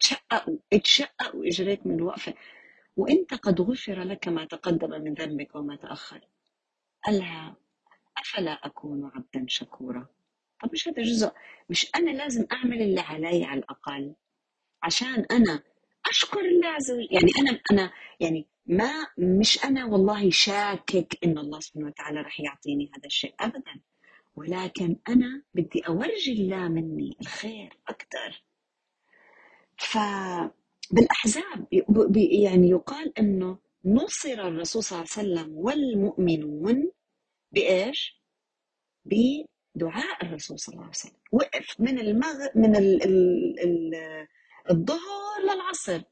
تشققوا 0.00 0.56
اتشققوا 0.72 1.46
اجريك 1.46 1.86
من 1.86 1.94
الوقفة. 1.94 2.34
وانت 2.96 3.34
قد 3.34 3.60
غفر 3.60 4.02
لك 4.02 4.28
ما 4.28 4.44
تقدم 4.44 4.90
من 4.90 5.14
ذنبك 5.14 5.54
وما 5.54 5.76
تأخر. 5.76 6.20
قالها 7.04 7.56
أفلا 8.18 8.52
أكون 8.52 9.10
عبدا 9.14 9.44
شكورا؟ 9.48 10.06
طب 10.62 10.70
مش 10.72 10.88
هذا 10.88 11.02
جزء 11.02 11.30
مش 11.70 11.90
أنا 11.96 12.10
لازم 12.10 12.46
أعمل 12.52 12.82
اللي 12.82 13.00
علي 13.00 13.44
على 13.44 13.58
الأقل؟ 13.60 14.14
عشان 14.82 15.24
أنا 15.30 15.62
أشكر 16.10 16.40
الله 16.40 16.68
عز 16.68 16.90
وجل 16.90 17.08
يعني 17.10 17.30
أنا 17.40 17.60
أنا 17.72 17.92
يعني 18.20 18.46
ما 18.66 18.90
مش 19.18 19.64
أنا 19.64 19.84
والله 19.84 20.30
شاكك 20.30 21.18
إن 21.24 21.38
الله 21.38 21.60
سبحانه 21.60 21.86
وتعالى 21.86 22.20
رح 22.20 22.40
يعطيني 22.40 22.90
هذا 22.96 23.06
الشيء 23.06 23.34
ابدا. 23.40 23.80
ولكن 24.36 24.96
أنا 25.08 25.42
بدي 25.54 25.80
أورجي 25.88 26.32
الله 26.32 26.68
مني 26.68 27.16
الخير 27.20 27.78
أكثر 27.88 28.42
فبالاحزاب 30.90 31.66
يعني 32.16 32.68
يقال 32.70 33.18
إنه 33.18 33.58
نصر 33.84 34.32
الرسول 34.48 34.82
صلى 34.82 34.96
الله 34.98 35.10
عليه 35.16 35.28
وسلم 35.28 35.56
والمؤمنون 35.58 36.90
بإيش؟ 37.52 38.22
بدعاء 39.04 40.24
الرسول 40.24 40.58
صلى 40.58 40.72
الله 40.72 40.84
عليه 40.84 40.94
وسلم. 40.94 41.20
وقف 41.32 41.80
من 41.80 41.98
المغ... 41.98 42.36
من 42.54 42.76
ال... 42.76 43.02
ال... 43.02 43.60
ال... 43.60 43.94
الظهر 44.70 45.40
للعصر. 45.42 46.02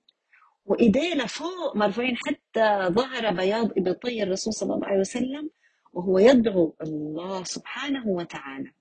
وايديه 0.65 1.15
لفوق 1.15 1.77
مرفوعين 1.77 2.17
حتى 2.17 2.89
ظهر 2.95 3.31
بياض 3.35 3.71
ابطي 3.79 4.23
الرسول 4.23 4.53
صلى 4.55 4.75
الله 4.75 4.87
عليه 4.87 5.01
وسلم 5.01 5.51
وهو 5.93 6.19
يدعو 6.19 6.77
الله 6.83 7.45
سبحانه 7.45 8.07
وتعالى. 8.07 8.73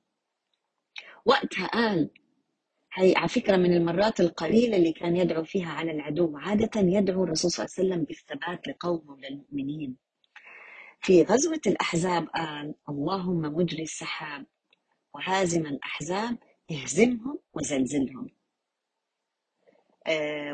وقتها 1.25 1.67
قال 1.67 2.09
هي 2.93 3.13
على 3.15 3.27
فكرة 3.27 3.57
من 3.57 3.73
المرات 3.73 4.19
القليلة 4.19 4.77
اللي 4.77 4.91
كان 4.93 5.15
يدعو 5.15 5.43
فيها 5.43 5.69
على 5.69 5.91
العدو 5.91 6.37
عادة 6.37 6.81
يدعو 6.81 7.23
الرسول 7.23 7.51
صلى 7.51 7.65
الله 7.65 7.75
عليه 7.77 7.87
وسلم 7.89 8.05
بالثبات 8.05 8.67
لقومه 8.67 9.13
وللمؤمنين 9.13 9.95
في 11.01 11.23
غزوة 11.23 11.61
الأحزاب 11.67 12.27
قال 12.27 12.75
اللهم 12.89 13.41
مجري 13.41 13.83
السحاب 13.83 14.45
وهازم 15.13 15.65
الأحزاب 15.65 16.37
اهزمهم 16.71 17.39
وزلزلهم. 17.53 18.27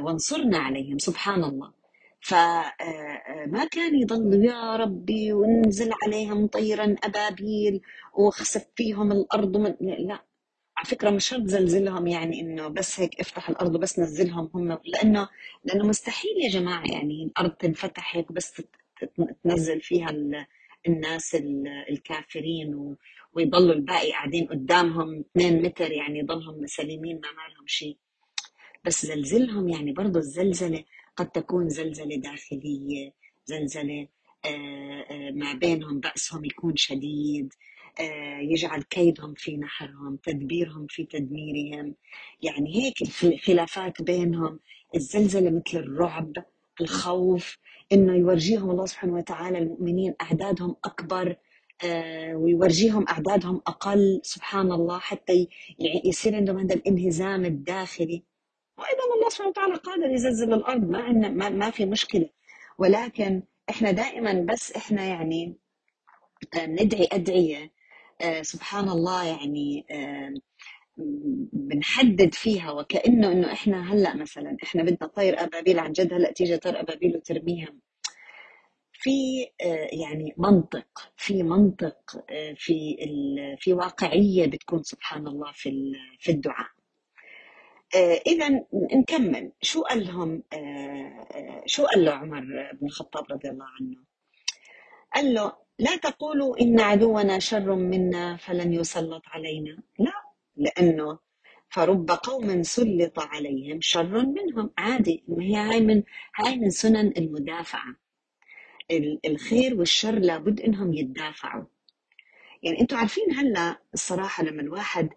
وانصرنا 0.03 0.57
عليهم 0.57 0.97
سبحان 0.97 1.43
الله 1.43 1.73
فما 2.21 3.65
كان 3.71 3.95
يضل 4.01 4.45
يا 4.45 4.75
ربي 4.75 5.33
وانزل 5.33 5.91
عليهم 6.03 6.47
طيرا 6.47 6.95
أبابيل 7.03 7.81
واخسف 8.13 8.65
فيهم 8.75 9.11
الأرض 9.11 9.57
من... 9.57 9.75
لا 9.81 10.23
على 10.77 10.85
فكرة 10.85 11.09
مش 11.09 11.27
شرط 11.27 11.43
زلزلهم 11.45 12.07
يعني 12.07 12.39
إنه 12.41 12.67
بس 12.67 12.99
هيك 12.99 13.19
افتح 13.19 13.49
الأرض 13.49 13.75
وبس 13.75 13.99
نزلهم 13.99 14.49
هم 14.53 14.79
لأنه 14.85 15.29
لأنه 15.63 15.85
مستحيل 15.87 16.31
يا 16.43 16.49
جماعة 16.49 16.83
يعني 16.91 17.23
الأرض 17.23 17.51
تنفتح 17.51 18.15
هيك 18.15 18.31
بس 18.31 18.61
تنزل 19.43 19.81
فيها 19.81 20.09
ال- 20.09 20.45
الناس 20.87 21.35
ال- 21.35 21.67
الكافرين 21.89 22.95
ويضلوا 23.33 23.73
الباقي 23.73 24.11
قاعدين 24.11 24.47
قدامهم 24.47 25.25
2 25.37 25.61
متر 25.61 25.91
يعني 25.91 26.19
يضلهم 26.19 26.65
سليمين 26.67 27.15
ما 27.15 27.27
مالهم 27.31 27.67
شيء. 27.67 27.97
بس 28.85 29.05
زلزلهم 29.05 29.69
يعني 29.69 29.91
برضو 29.91 30.19
الزلزلة 30.19 30.83
قد 31.17 31.29
تكون 31.29 31.69
زلزلة 31.69 32.15
داخلية 32.15 33.11
زلزلة 33.45 34.07
آه، 34.45 35.05
آه، 35.11 35.31
ما 35.31 35.53
بينهم 35.53 35.99
بأسهم 35.99 36.45
يكون 36.45 36.75
شديد 36.75 37.53
آه، 37.99 38.39
يجعل 38.39 38.81
كيدهم 38.83 39.33
في 39.33 39.57
نحرهم 39.57 40.15
تدبيرهم 40.23 40.87
في 40.89 41.03
تدميرهم. 41.05 41.95
يعني 42.41 42.75
هيك 42.75 43.23
الخلافات 43.23 44.01
بينهم. 44.01 44.59
الزلزلة 44.95 45.49
مثل 45.49 45.77
الرعب 45.77 46.33
الخوف 46.81 47.57
إنه 47.91 48.15
يورجيهم 48.15 48.71
الله 48.71 48.85
سبحانه 48.85 49.13
وتعالى 49.13 49.57
المؤمنين 49.57 50.13
أعدادهم 50.21 50.75
أكبر 50.85 51.35
ويورجيهم 52.33 53.05
أعدادهم 53.09 53.61
أقل. 53.67 54.19
سبحان 54.23 54.71
الله 54.71 54.99
حتى 54.99 55.47
يصير 56.05 56.35
عندهم 56.35 56.57
هذا 56.59 56.75
الانهزام 56.75 57.45
الداخلي. 57.45 58.23
وأيضا 58.77 59.03
الله 59.15 59.29
سبحانه 59.29 59.50
وتعالى 59.50 59.75
قادر 59.75 60.12
يزلزل 60.12 60.53
الأرض 60.53 60.89
ما 60.89 61.00
عندنا 61.03 61.29
ما, 61.29 61.50
ما 61.50 61.70
في 61.70 61.86
مشكلة. 61.86 62.29
ولكن 62.77 63.44
إحنا 63.70 63.91
دائما 63.91 64.46
بس 64.50 64.72
إحنا 64.72 65.03
يعني 65.05 65.58
آه، 66.58 66.65
ندعي 66.65 67.08
أدعية 67.12 67.72
آه، 68.22 68.41
سبحان 68.41 68.89
الله 68.89 69.24
يعني 69.25 69.86
آه، 69.91 70.34
بنحدد 71.53 72.34
فيها 72.34 72.72
وكأنه 72.72 73.32
إنه 73.32 73.51
إحنا 73.53 73.94
هلأ 73.94 74.15
مثلا 74.15 74.58
إحنا 74.63 74.84
بدنا 74.84 75.08
طير 75.08 75.44
أبابيل 75.44 75.79
عن 75.79 75.91
جد 75.91 76.13
هلأ 76.13 76.32
تيجي 76.32 76.58
طير 76.58 76.79
أبابيل 76.79 77.15
وترميها. 77.17 77.75
في 78.91 79.46
يعني 79.91 80.34
منطق 80.38 81.12
في 81.17 81.44
منطق 81.44 81.98
في 82.58 82.98
في 83.60 83.74
واقعية 83.74 84.48
بتكون 84.48 84.84
سبحان 84.84 85.27
الله 85.27 85.51
في 85.51 85.94
في 86.20 86.32
الدعاء. 86.32 86.67
اذا 88.27 88.49
نكمل. 88.73 89.51
شو 89.61 89.81
قال 89.81 90.07
لهم 90.07 90.43
آه، 90.53 90.57
آه، 91.31 91.63
شو 91.65 91.85
قال 91.85 92.05
له 92.05 92.11
عمر 92.11 92.39
بن 92.73 92.87
الخطاب 92.87 93.25
رضي 93.31 93.49
الله 93.49 93.65
عنه؟ 93.81 93.97
قال 95.15 95.33
له 95.33 95.53
لا 95.79 95.95
تقولوا 95.95 96.61
إن 96.61 96.79
عدونا 96.79 97.39
شر 97.39 97.75
منا 97.75 98.37
فلن 98.37 98.73
يسلط 98.73 99.23
علينا. 99.27 99.77
لا 99.99 100.13
لأنه 100.55 101.19
فرب 101.69 102.11
قوم 102.11 102.63
سلط 102.63 103.19
عليهم 103.19 103.81
شر 103.81 104.25
منهم. 104.25 104.71
عادي 104.77 105.23
ما 105.27 105.43
هي 105.43 105.55
هاي 105.55 105.81
من 105.81 106.03
هاي 106.35 106.57
من 106.57 106.69
سنن 106.69 107.13
المدافعة. 107.17 107.95
الخير 109.25 109.79
والشر 109.79 110.19
لابد 110.19 110.61
إنهم 110.61 110.93
يتدافعوا 110.93 111.65
يعني 112.63 112.81
أنتم 112.81 112.97
عارفين 112.97 113.33
هلأ 113.33 113.79
الصراحة 113.93 114.43
لما 114.43 114.61
الواحد 114.61 115.09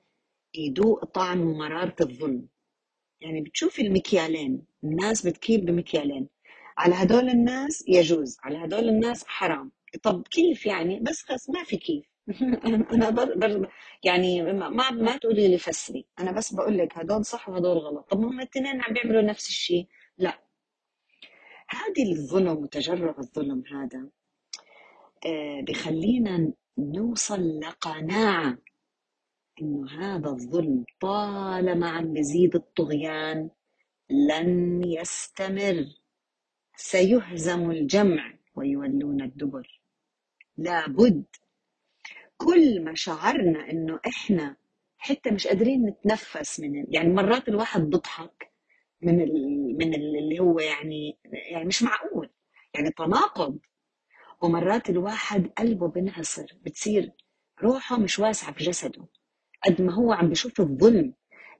يدوق 0.54 1.04
طعم 1.04 1.40
ومرارة 1.40 1.96
الظلم 2.00 2.48
يعني 3.20 3.40
بتشوفي 3.40 3.82
المكيالين 3.82 4.62
الناس 4.84 5.26
بتكيل 5.26 5.60
بمكيالين. 5.60 6.28
على 6.78 6.94
هدول 6.94 7.28
الناس 7.28 7.84
يجوز 7.88 8.38
على 8.42 8.64
هدول 8.64 8.88
الناس 8.88 9.24
حرام. 9.26 9.72
طب 10.02 10.28
كيف 10.28 10.66
يعني؟ 10.66 11.00
بس 11.00 11.22
خلاص 11.22 11.50
ما 11.50 11.64
في 11.64 11.76
كيف. 11.76 12.04
أنا 12.92 13.10
بر 13.10 13.34
بر 13.34 13.68
يعني 14.04 14.42
ما 14.52 14.90
ما 14.90 15.16
تقولي 15.16 15.48
لي 15.48 15.58
فسري. 15.58 16.06
أنا 16.18 16.32
بس 16.32 16.54
بقول 16.54 16.78
لك 16.78 16.98
هدول 16.98 17.24
صح 17.24 17.48
وهدول 17.48 17.78
غلط. 17.78 18.10
طب 18.10 18.18
هم 18.24 18.40
الاثنين 18.40 18.80
عم 18.82 18.92
بيعملوا 18.94 19.22
نفس 19.22 19.48
الشيء. 19.48 19.86
لا. 20.18 20.38
هذه 21.68 22.12
الظلم 22.12 22.56
وتجرع 22.56 23.14
الظلم 23.18 23.62
هذا 23.72 24.08
آه، 25.26 25.60
بخلينا 25.68 26.52
نوصل 26.78 27.60
لقناعة. 27.60 28.58
إنه 29.62 29.90
هذا 29.90 30.28
الظلم 30.30 30.84
طالما 31.00 31.88
عم 31.90 32.12
بزيد 32.12 32.54
الطغيان 32.54 33.50
لن 34.10 34.82
يستمر. 34.84 35.86
سيهزم 36.76 37.70
الجمع 37.70 38.34
ويولون 38.54 39.22
الدبر. 39.22 39.80
لابد. 40.56 41.24
كل 42.36 42.84
ما 42.84 42.94
شعرنا 42.94 43.70
إنه 43.70 44.00
إحنا 44.06 44.56
حتى 44.98 45.30
مش 45.30 45.46
قادرين 45.46 45.86
نتنفس 45.86 46.60
من 46.60 46.84
يعني 46.88 47.08
مرات 47.08 47.48
الواحد 47.48 47.80
بيضحك 47.80 48.52
من 49.02 49.20
ال... 49.20 49.32
من 49.78 49.94
اللي 49.94 50.40
هو 50.40 50.58
يعني 50.58 51.18
يعني 51.52 51.64
مش 51.64 51.82
معقول. 51.82 52.30
يعني 52.74 52.90
تناقض. 52.90 53.58
ومرات 54.42 54.90
الواحد 54.90 55.46
قلبه 55.58 55.88
بنعصر 55.88 56.46
بتصير 56.62 57.12
روحه 57.62 57.98
مش 57.98 58.18
واسعة 58.18 58.52
في 58.52 58.64
جسده. 58.64 59.06
قد 59.66 59.82
ما 59.82 59.94
هو 59.94 60.12
عم 60.12 60.28
بشوف 60.28 60.60
الظلم 60.60 61.14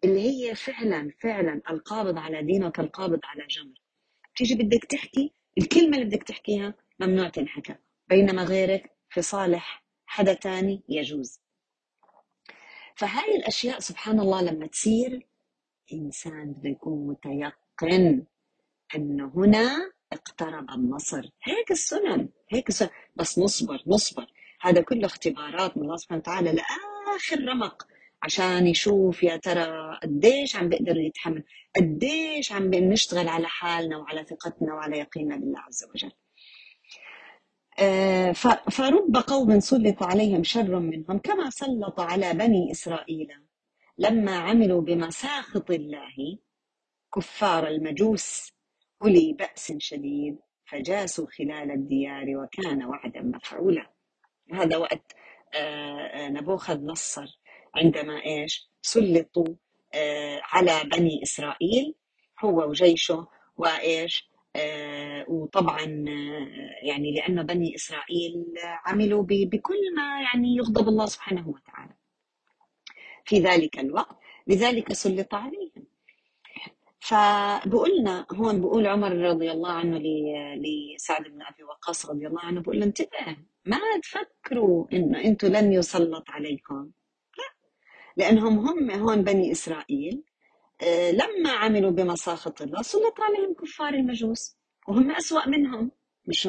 اللي 0.05 0.21
هي 0.21 0.55
فعلا 0.55 1.11
فعلا 1.21 1.63
القابض 1.71 2.19
على 2.19 2.43
دينه 2.43 2.71
كالقابض 2.71 3.21
على 3.25 3.47
جمر 3.47 3.75
تيجي 4.37 4.55
بدك 4.55 4.85
تحكي 4.85 5.33
الكلمة 5.59 5.97
اللي 5.97 6.05
بدك 6.05 6.23
تحكيها 6.23 6.75
ممنوع 7.01 7.29
تنحكى. 7.29 7.75
بينما 8.09 8.45
غيرك 8.45 8.97
في 9.11 9.23
صالح 9.23 9.85
حدا 10.07 10.35
تاني 10.35 10.83
يجوز. 10.89 11.41
فهاي 12.97 13.37
الأشياء 13.37 13.79
سبحان 13.79 14.21
الله 14.21 14.43
لما 14.43 14.67
تصير 14.67 15.27
إنسان 15.93 16.53
بده 16.53 16.71
يكون 16.71 17.07
متيقن 17.07 18.27
أنه 18.95 19.33
هنا 19.37 19.91
اقترب 20.13 20.71
النصر. 20.71 21.31
هيك 21.43 21.71
السنن 21.71 22.29
هيك 22.53 22.69
السنن. 22.69 22.89
بس 23.17 23.39
نصبر 23.39 23.83
نصبر. 23.87 24.27
هذا 24.61 24.83
كله 24.83 25.07
اختبارات 25.07 25.77
من 25.77 25.83
الله 25.83 25.97
سبحانه 25.97 26.21
وتعالى. 26.21 26.63
آخر 27.17 27.45
رمق 27.45 27.87
عشان 28.23 28.67
يشوف 28.67 29.23
يا 29.23 29.37
ترى 29.37 29.99
قديش 30.03 30.57
عم 30.57 30.69
بيقدر 30.69 30.97
يتحمل 30.97 31.45
قديش 31.77 32.53
عم 32.53 32.75
نشتغل 32.75 33.29
على 33.29 33.49
حالنا 33.49 33.97
وعلى 33.99 34.25
ثقتنا 34.25 34.75
وعلى 34.75 34.99
يقيننا 34.99 35.37
بالله 35.37 35.61
عز 35.61 35.85
وجل. 35.85 36.13
آه، 37.79 38.33
فرب 38.71 39.17
قوم 39.27 39.61
سلط 39.61 40.03
عليهم 40.03 40.43
شر 40.43 40.79
منهم 40.79 41.19
كما 41.19 41.51
سلط 41.51 42.01
على 42.01 42.33
بني 42.35 42.71
إسرائيل 42.73 43.29
لما 43.99 44.37
عملوا 44.39 44.81
بمساخط 44.81 45.71
الله. 45.71 46.39
كفار 47.15 47.69
المجوس 47.69 48.53
أولي 49.03 49.33
بأس 49.39 49.73
شديد 49.79 50.39
فجاسوا 50.71 51.27
خلال 51.27 51.71
الديار 51.71 52.25
وكان 52.37 52.85
وعدا 52.85 53.23
مفعولا. 53.23 53.93
هذا 54.53 54.77
وقت 54.77 55.15
نبوخذ 56.31 56.81
نصر 56.81 57.39
عندما 57.75 58.25
إيش؟ 58.25 58.69
سلطوا 58.83 59.55
آه، 59.95 60.41
على 60.45 60.81
بني 60.85 61.23
إسرائيل 61.23 61.95
هو 62.45 62.69
وجيشه 62.71 63.27
وإيش؟ 63.57 64.29
وطبعا 65.29 65.85
يعني 66.83 67.15
لأنه 67.15 67.43
بني 67.43 67.75
إسرائيل 67.75 68.45
عملوا 68.87 69.23
بكل 69.29 69.95
ما 69.97 70.21
يعني 70.23 70.57
يغضب 70.57 70.89
الله 70.89 71.07
سبحانه 71.07 71.49
وتعالى. 71.49 71.95
في 73.25 73.39
ذلك 73.39 73.79
الوقت 73.79 74.17
لذلك 74.47 74.93
سلط 74.93 75.35
عليهم. 75.35 75.87
فبقولنا 77.01 78.27
هون 78.33 78.61
بقول 78.61 78.87
عمر 78.87 79.13
رضي 79.13 79.51
الله 79.51 79.73
عنه 79.73 79.99
لسعد 80.57 81.23
بن 81.23 81.43
أبي 81.43 81.63
وقاص 81.65 82.07
رضي 82.11 82.27
الله 82.27 82.41
عنه 82.41 82.61
بقول 82.61 82.81
له 82.81 82.87
انتبه 82.87 83.37
ما 83.69 83.79
تفكروا 84.03 84.87
إنه 84.93 85.25
أنتم 85.25 85.49
لن 85.49 85.73
يسلط 85.73 86.31
عليكم. 86.31 86.91
لا. 87.39 87.45
لأنهم 88.17 88.59
هم 88.59 88.91
هون 88.91 89.23
بني 89.23 89.53
إسرائيل 89.53 90.23
آه، 90.83 91.11
لما 91.11 91.51
عملوا 91.51 91.91
بمساخط 91.91 92.63
الله 92.63 92.83
سلط 92.83 93.21
عليهم 93.21 93.55
كفار 93.55 93.95
المجوس 93.95 94.57
وهم 94.89 95.11
أسوأ 95.11 95.49
منهم. 95.49 95.91
مش 96.27 96.49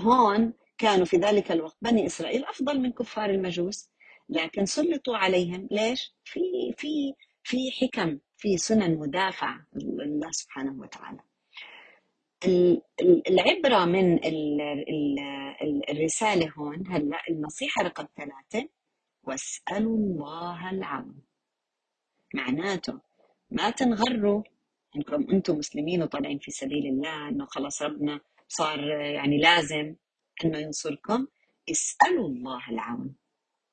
هون 0.00 0.52
كانوا 0.78 1.04
في 1.04 1.16
ذلك 1.16 1.52
الوقت 1.52 1.76
بني 1.82 2.06
إسرائيل 2.06 2.44
أفضل 2.44 2.80
من 2.80 2.92
كفار 2.92 3.30
المجوس 3.30 3.90
لكن 4.28 4.66
سلطوا 4.66 5.16
عليهم. 5.16 5.68
ليش؟ 5.70 6.14
في 6.24 6.40
في 6.78 7.14
في 7.42 7.70
حكم 7.70 8.18
في 8.36 8.56
سنن 8.56 8.98
مدافعة 8.98 9.66
لله 9.74 10.30
سبحانه 10.30 10.80
وتعالى. 10.80 11.20
العبرة 13.28 13.84
من 13.84 14.20
الرسالة 15.90 16.52
هون 16.58 16.86
هلأ 16.86 17.22
النصيحة 17.30 17.82
رقم 17.82 18.06
ثلاثة 18.16 18.68
واسألوا 19.22 19.96
الله 19.96 20.70
العون. 20.70 21.22
معناته 22.34 23.00
ما 23.50 23.70
تنغروا 23.70 24.42
إنكم 24.96 25.30
أنتم 25.30 25.58
مسلمين 25.58 26.02
وطالعين 26.02 26.38
في 26.38 26.50
سبيل 26.50 26.86
الله 26.86 27.28
إنه 27.28 27.46
خلص 27.46 27.82
ربنا 27.82 28.20
صار 28.48 28.88
يعني 28.88 29.38
لازم 29.38 29.94
إنه 30.44 30.58
ينصركم. 30.58 31.26
اسألوا 31.70 32.28
الله 32.28 32.70
العون. 32.70 33.16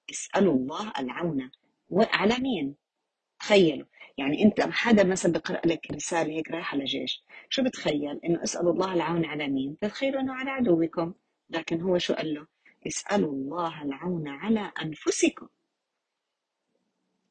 اسألوا 0.09 0.53
الله 0.55 0.93
العون. 0.99 1.51
على 1.91 2.37
مين؟ 2.39 2.75
تخيلوا. 3.39 3.87
يعني 4.17 4.43
أنت 4.43 4.61
حدا 4.61 5.03
مثلا 5.03 5.31
بقرأ 5.31 5.61
لك 5.65 5.91
رسالة 5.91 6.31
هيك 6.33 6.51
رايحة 6.51 6.77
لجيش. 6.77 7.23
شو 7.49 7.63
بتخيل؟ 7.63 8.19
إنه 8.25 8.43
اسالوا 8.43 8.73
الله 8.73 8.93
العون 8.93 9.25
على 9.25 9.47
مين؟ 9.47 9.77
بتخيلوا 9.81 10.21
إنه 10.21 10.33
على 10.33 10.49
عدوكم. 10.49 11.13
لكن 11.49 11.81
هو 11.81 11.97
شو 11.97 12.13
قال 12.13 12.33
له؟ 12.33 12.47
اسألوا 12.87 13.31
الله 13.31 13.83
العون 13.83 14.27
على 14.27 14.71
أنفسكم. 14.81 15.47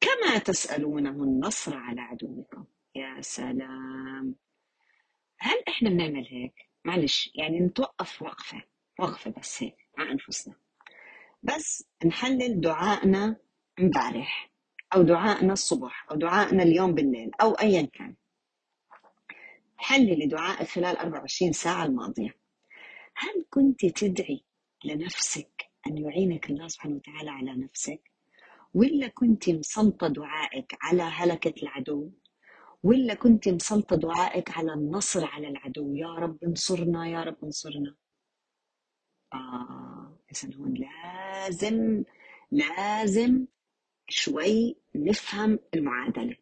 كما 0.01 0.37
تسألونه 0.37 1.23
النصر 1.23 1.77
على 1.77 2.01
عدوكم. 2.01 2.65
يا 2.95 3.21
سلام. 3.21 4.35
هل 5.39 5.63
إحنا 5.67 5.89
بنعمل 5.89 6.27
هيك؟ 6.29 6.69
معلش 6.85 7.31
يعني 7.35 7.59
نتوقف 7.59 8.21
وقفة 8.21 8.63
وقفة 8.99 9.33
بس 9.39 9.63
هيك 9.63 9.77
مع 9.97 10.11
أنفسنا. 10.11 10.55
بس 11.43 11.87
نحلل 12.05 12.61
دعائنا 12.61 13.35
امبارح. 13.79 14.52
أو 14.95 15.01
دعائنا 15.01 15.53
الصبح 15.53 16.05
أو 16.11 16.15
دعائنا 16.15 16.63
اليوم 16.63 16.93
بالليل 16.93 17.31
أو 17.41 17.51
أيا 17.51 17.81
كان. 17.81 18.15
حللي 19.77 20.25
دعائك 20.25 20.67
خلال 20.67 20.97
24 20.97 21.51
ساعة 21.51 21.85
الماضية. 21.85 22.35
هل 23.15 23.45
كنت 23.49 23.85
تدعي 23.85 24.43
لنفسك 24.85 25.69
أن 25.87 25.97
يعينك 25.97 26.49
الله 26.49 26.67
سبحانه 26.67 26.95
وتعالى 26.95 27.29
على 27.29 27.55
نفسك؟ 27.55 28.11
ولا 28.73 29.07
كنت 29.07 29.49
مسلطة 29.49 30.07
دعائك 30.07 30.77
على 30.81 31.03
هلكة 31.03 31.63
العدو؟ 31.63 32.11
ولا 32.83 33.13
كنت 33.13 33.49
مسلطة 33.49 33.95
دعائك 33.95 34.57
على 34.57 34.73
النصر 34.73 35.25
على 35.25 35.47
العدو؟ 35.47 35.95
يا 35.95 36.07
رب 36.07 36.43
انصرنا 36.43 37.07
يا 37.07 37.23
رب 37.23 37.37
انصرنا. 37.43 37.95
آه 39.33 40.17
إذا 40.31 40.55
هون 40.55 40.73
لازم 40.73 42.03
لازم 42.51 43.45
شوي 44.07 44.77
نفهم 44.95 45.59
المعادلة. 45.73 46.35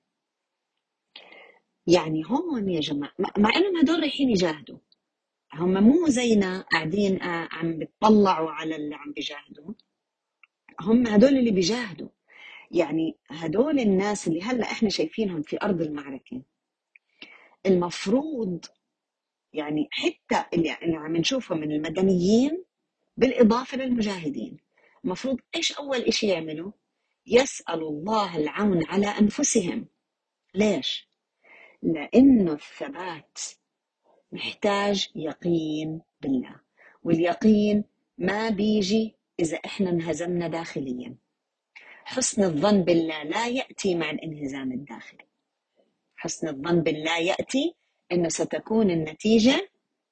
يعني 1.87 2.23
هون 2.25 2.69
يا 2.69 2.79
جماعة 2.79 3.13
مع 3.37 3.55
انهم 3.55 3.77
هدول 3.77 3.99
رايحين 3.99 4.29
يجاهدوا. 4.29 4.77
هم 5.53 5.83
مو 5.83 6.07
زينا 6.07 6.61
قاعدين 6.61 7.21
آه، 7.21 7.49
عم 7.51 7.79
بتطلعوا 7.79 8.51
على 8.51 8.75
اللي 8.75 8.95
عم 8.95 9.11
بيجاهدوا. 9.11 9.73
هم 10.81 11.07
هدول 11.07 11.37
اللي 11.37 11.51
بيجاهدوا. 11.51 12.09
يعني 12.71 13.17
هدول 13.29 13.79
الناس 13.79 14.27
اللي 14.27 14.41
هلأ 14.41 14.63
إحنا 14.63 14.89
شايفينهم 14.89 15.41
في 15.41 15.57
أرض 15.63 15.81
المعركة. 15.81 16.41
المفروض 17.65 18.65
يعني 19.53 19.87
حتى 19.91 20.45
اللي, 20.53 20.77
اللي 20.83 20.97
عم 20.97 21.17
نشوفه 21.17 21.55
من 21.55 21.71
المدنيين 21.71 22.63
بالإضافة 23.17 23.77
للمجاهدين. 23.77 24.57
المفروض 25.05 25.39
إيش 25.55 25.71
أول 25.71 25.97
إشي 25.97 26.27
يعملوا؟ 26.27 26.71
يسألوا 27.31 27.89
الله 27.89 28.37
العون 28.37 28.85
على 28.85 29.07
أنفسهم. 29.07 29.87
ليش؟ 30.55 31.07
لأنه 31.81 32.53
الثبات 32.53 33.39
محتاج 34.31 35.09
يقين 35.15 36.01
بالله 36.21 36.55
واليقين 37.03 37.83
ما 38.17 38.49
بيجي 38.49 39.15
إذا 39.39 39.57
إحنا 39.57 39.89
انهزمنا 39.89 40.47
داخليا. 40.47 41.15
حسن 42.03 42.43
الظن 42.43 42.83
بالله 42.83 43.23
لا 43.23 43.47
يأتي 43.47 43.95
مع 43.95 44.09
الانهزام 44.09 44.71
الداخلي. 44.71 45.25
حسن 46.15 46.47
الظن 46.47 46.81
بالله 46.81 47.17
يأتي 47.17 47.75
أنه 48.11 48.29
ستكون 48.29 48.91
النتيجة 48.91 49.69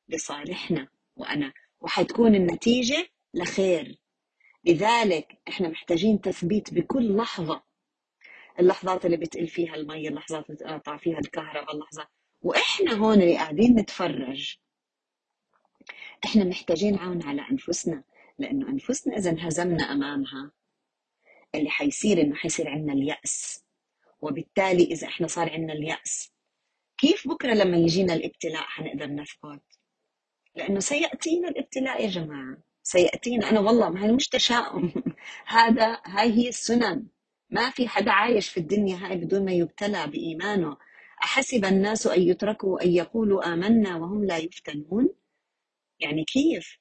لصالحنا 0.09 0.87
وأنا 1.15 1.53
وحتكون 1.81 2.35
النتيجة 2.35 3.07
لخير. 3.33 3.99
لذلك 4.65 5.37
إحنا 5.47 5.69
محتاجين 5.69 6.21
تثبيت 6.21 6.73
بكل 6.73 7.15
لحظة 7.17 7.63
اللحظات 8.59 9.05
اللي 9.05 9.17
بتقل 9.17 9.47
فيها 9.47 9.75
المي 9.75 10.07
اللحظات 10.07 10.45
اللي 10.49 10.55
بتقطع 10.55 10.97
فيها 10.97 11.19
الكهرباء 11.19 11.75
اللحظة. 11.75 12.07
وإحنا 12.41 12.93
هون 12.93 13.21
اللي 13.21 13.35
قاعدين 13.37 13.75
نتفرج 13.79 14.55
إحنا 16.25 16.43
محتاجين 16.43 16.95
عون 16.97 17.23
على 17.23 17.41
أنفسنا 17.51 18.03
لأنه 18.39 18.69
أنفسنا 18.69 19.17
إذا 19.17 19.29
انهزمنا 19.29 19.83
أمامها 19.83 20.51
اللي 21.55 21.69
حيصير 21.69 22.21
إنه 22.21 22.35
حيصير 22.35 22.69
عندنا 22.69 22.93
اليأس. 22.93 23.63
وبالتالي 24.21 24.83
إذا 24.83 25.07
إحنا 25.07 25.27
صار 25.27 25.49
عندنا 25.53 25.73
اليأس 25.73 26.31
كيف 26.97 27.27
بكرة 27.27 27.53
لما 27.53 27.77
يجينا 27.77 28.13
الابتلاء 28.13 28.63
حنقدر 28.63 29.07
نثبت 29.07 29.61
لأنه 30.55 30.79
سيأتينا 30.79 31.49
الابتلاء 31.49 32.03
يا 32.03 32.09
جماعة. 32.09 32.57
سيأتينا. 32.91 33.49
أنا 33.49 33.59
والله 33.59 33.89
ما 33.89 34.05
هي 34.05 34.11
مش 34.11 34.27
تشاؤم. 34.27 34.93
هذا 35.57 36.01
هاي 36.05 36.31
هي 36.33 36.49
السنن. 36.49 37.07
ما 37.49 37.69
في 37.69 37.87
حدا 37.87 38.11
عايش 38.11 38.49
في 38.49 38.59
الدنيا 38.59 38.95
هاي 38.97 39.17
بدون 39.17 39.45
ما 39.45 39.51
يبتلى 39.51 40.07
بإيمانه. 40.07 40.77
أحسب 41.23 41.65
الناس 41.65 42.07
أن 42.07 42.21
يتركوا 42.21 42.83
أن 42.83 42.89
يقولوا 42.89 43.53
آمنا 43.53 43.95
وهم 43.95 44.25
لا 44.25 44.37
يفتنون؟ 44.37 45.09
يعني 45.99 46.23
كيف؟ 46.23 46.79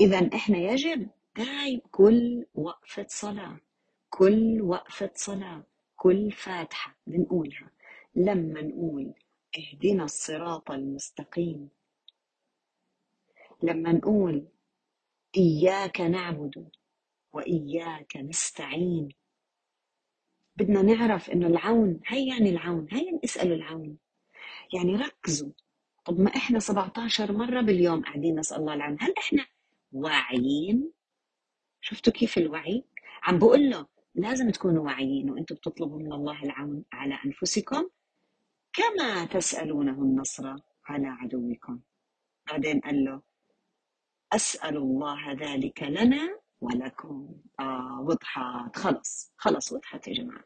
اذا 0.00 0.30
إحنا 0.34 0.58
يجب 0.58 1.08
دايم 1.36 1.80
كل 1.90 2.46
وقفة 2.54 3.06
صلاة 3.08 3.60
كل 4.10 4.62
وقفة 4.62 5.10
صلاة 5.14 5.62
كل 5.96 6.32
فاتحة 6.32 6.96
بنقولها. 7.06 7.70
لما 8.14 8.62
نقول 8.62 9.14
اهدنا 9.58 10.04
الصراط 10.04 10.70
المستقيم 10.70 11.68
لما 13.62 13.92
نقول 13.92 14.48
إياك 15.36 16.00
نعبد 16.00 16.68
وإياك 17.32 18.16
نستعين. 18.16 19.08
بدنا 20.56 20.82
نعرف 20.82 21.30
إنه 21.30 21.46
العون 21.46 22.00
هي 22.06 22.28
يعني 22.28 22.50
العون 22.50 22.86
هي 22.90 23.20
اسألوا 23.24 23.56
العون. 23.56 23.98
يعني 24.74 24.96
ركزوا. 24.96 25.52
طب 26.04 26.20
ما 26.20 26.36
إحنا 26.36 26.58
17 26.58 27.32
مرة 27.32 27.60
باليوم 27.60 28.02
قاعدين 28.02 28.38
نسأل 28.38 28.58
الله 28.58 28.74
العون 28.74 28.96
هل 29.00 29.14
إحنا 29.18 29.46
واعيين؟ 29.92 30.92
شفتوا 31.80 32.12
كيف 32.12 32.38
الوعي؟ 32.38 32.84
عم 33.22 33.38
بقول 33.38 33.70
له 33.70 33.86
لازم 34.14 34.50
تكونوا 34.50 34.84
واعيين 34.84 35.30
وأنتم 35.30 35.54
بتطلبوا 35.54 35.98
من 35.98 36.12
الله 36.12 36.42
العون 36.42 36.84
على 36.92 37.18
أنفسكم 37.26 37.88
كما 38.72 39.24
تسألونه 39.24 39.92
النصر 40.02 40.54
على 40.84 41.06
عدوكم. 41.06 41.80
بعدين 42.48 42.80
قال 42.80 43.04
له 43.04 43.22
أسأل 44.32 44.76
الله 44.76 45.32
ذلك 45.32 45.82
لنا 45.82 46.38
ولكم. 46.60 47.28
آه 47.60 48.00
وضحت. 48.08 48.76
خلص 48.76 49.32
خلص 49.36 49.72
وضحت 49.72 50.08
يا 50.08 50.12
جماعة. 50.14 50.44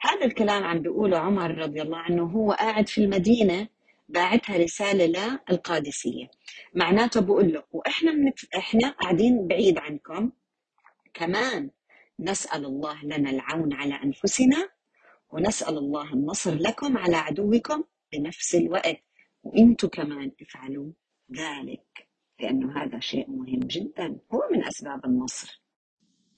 هذا 0.00 0.24
الكلام 0.24 0.64
عم 0.64 0.78
بيقوله 0.82 1.18
عمر 1.18 1.58
رضي 1.58 1.82
الله 1.82 1.98
عنه 1.98 2.22
هو 2.22 2.52
قاعد 2.52 2.88
في 2.88 3.04
المدينة 3.04 3.68
باعتها 4.08 4.56
رسالة 4.56 5.06
للقادسية. 5.50 6.30
معناته 6.74 7.20
بقول 7.20 7.52
له 7.52 7.62
وإحنا 7.72 8.12
منف... 8.12 8.46
إحنا 8.56 8.90
قاعدين 8.90 9.46
بعيد 9.46 9.78
عنكم 9.78 10.32
كمان 11.14 11.70
نسأل 12.20 12.64
الله 12.64 13.04
لنا 13.04 13.30
العون 13.30 13.72
على 13.72 13.94
أنفسنا 13.94 14.68
ونسأل 15.30 15.78
الله 15.78 16.12
النصر 16.12 16.54
لكم 16.54 16.98
على 16.98 17.16
عدوكم 17.16 17.84
بنفس 18.12 18.54
الوقت 18.54 19.00
وأنتم 19.42 19.88
كمان 19.88 20.32
افعلوا 20.42 20.92
ذلك. 21.36 22.08
لأنه 22.44 22.82
هذا 22.82 23.00
شيء 23.00 23.30
مهم 23.30 23.60
جدا. 23.60 24.18
هو 24.32 24.48
من 24.52 24.64
أسباب 24.64 25.04
النصر. 25.04 25.62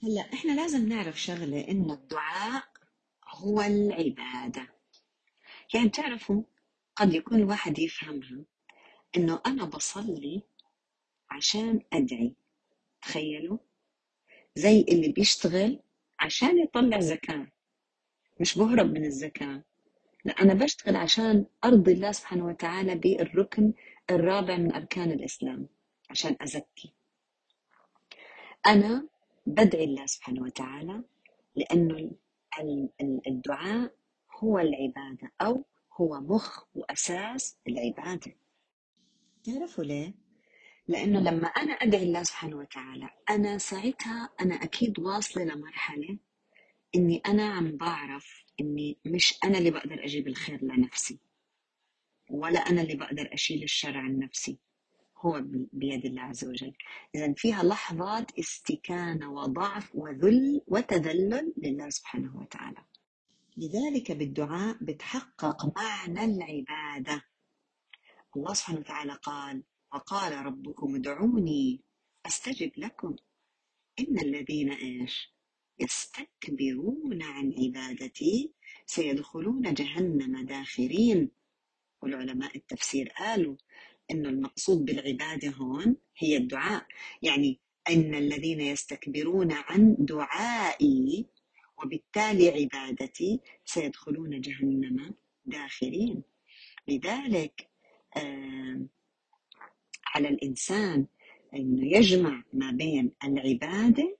هلأ 0.03 0.21
إحنا 0.33 0.51
لازم 0.51 0.89
نعرف 0.89 1.21
شغلة 1.21 1.67
إنه 1.67 1.93
الدعاء 1.93 2.63
هو 3.27 3.61
العبادة. 3.61 4.67
يعني 5.73 5.87
بتعرفوا 5.87 6.43
قد 6.95 7.13
يكون 7.13 7.37
الواحد 7.37 7.79
يفهمها 7.79 8.45
إنه 9.17 9.41
أنا 9.45 9.65
بصلي 9.65 10.43
عشان 11.29 11.81
أدعي. 11.93 12.35
تخيلوا؟ 13.01 13.57
زي 14.55 14.81
اللي 14.81 15.11
بيشتغل 15.11 15.79
عشان 16.19 16.59
يطلع 16.59 16.99
زكاة. 16.99 17.47
مش 18.39 18.57
بهرب 18.57 18.91
من 18.93 19.05
الزكاة. 19.05 19.63
لا 20.25 20.33
أنا 20.41 20.53
بشتغل 20.53 20.95
عشان 20.95 21.45
أرضي 21.65 21.91
الله 21.91 22.11
سبحانه 22.11 22.45
وتعالى 22.45 22.95
بالركن 22.95 23.73
الرابع 24.11 24.57
من 24.57 24.73
أركان 24.73 25.11
الإسلام. 25.11 25.67
عشان 26.09 26.37
أزكي. 26.41 26.93
أنا 28.67 29.07
بدعي 29.45 29.83
الله 29.83 30.05
سبحانه 30.05 30.41
وتعالى 30.41 31.03
لأنه 31.55 32.11
الدعاء 33.27 33.93
هو 34.39 34.59
العبادة 34.59 35.31
أو 35.41 35.65
هو 35.93 36.19
مخ 36.21 36.63
وأساس 36.75 37.57
العبادة. 37.67 38.35
تعرفوا 39.43 39.83
ليه؟ 39.83 40.13
لأنه 40.87 41.19
لما 41.19 41.47
أنا 41.47 41.73
أدعي 41.73 42.03
الله 42.03 42.23
سبحانه 42.23 42.57
وتعالى 42.57 43.09
أنا 43.29 43.57
ساعتها 43.57 44.29
أنا 44.41 44.55
أكيد 44.55 44.99
واصلة 44.99 45.43
لمرحلة 45.43 46.17
إني 46.95 47.21
أنا 47.25 47.49
عم 47.49 47.77
بعرف 47.77 48.43
إني 48.61 48.97
مش 49.05 49.39
أنا 49.43 49.57
اللي 49.57 49.71
بقدر 49.71 50.03
أجيب 50.03 50.27
الخير 50.27 50.63
لنفسي 50.63 51.19
ولا 52.29 52.59
أنا 52.59 52.81
اللي 52.81 52.95
بقدر 52.95 53.33
أشيل 53.33 53.63
الشر 53.63 53.97
عن 53.97 54.19
نفسي. 54.19 54.57
هو 55.19 55.41
بيد 55.73 56.05
الله 56.05 56.21
عز 56.21 56.45
وجل. 56.45 56.73
إذا 57.15 57.33
فيها 57.33 57.63
لحظات 57.63 58.39
استكانة 58.39 59.33
وضعف 59.33 59.95
وذل 59.95 60.61
وتذلل 60.67 61.53
لله 61.57 61.89
سبحانه 61.89 62.37
وتعالى. 62.37 62.85
لذلك 63.57 64.11
بالدعاء 64.11 64.77
بتحقق 64.81 65.73
معنى 65.77 66.25
العبادة. 66.25 67.23
الله 68.35 68.53
سبحانه 68.53 68.79
وتعالى 68.79 69.13
قال 69.13 69.63
وقال 69.93 70.45
ربكم 70.45 70.95
ادعوني 70.95 71.81
أستجب 72.25 72.71
لكم. 72.77 73.15
إن 73.99 74.19
الذين 74.19 74.71
إيش؟ 74.71 75.33
يستكبرون 75.79 77.23
عن 77.23 77.53
عبادتي 77.59 78.53
سيدخلون 78.85 79.73
جهنم 79.73 80.45
داخرين. 80.45 81.31
والعلماء 82.01 82.57
التفسير 82.57 83.09
قالوا 83.09 83.55
انه 84.11 84.29
المقصود 84.29 84.85
بالعبادة 84.85 85.49
هون 85.49 85.95
هي 86.17 86.37
الدعاء. 86.37 86.85
يعني 87.21 87.59
إن 87.89 88.15
الذين 88.15 88.61
يستكبرون 88.61 89.51
عن 89.51 89.95
دعائي 89.99 91.25
وبالتالي 91.83 92.49
عبادتي 92.49 93.39
سيدخلون 93.65 94.41
جهنم 94.41 95.13
داخرين. 95.45 96.23
لذلك 96.87 97.69
على 100.15 100.27
الإنسان 100.29 101.05
انه 101.53 101.85
يجمع 101.97 102.43
ما 102.53 102.71
بين 102.71 103.11
العبادة 103.23 104.17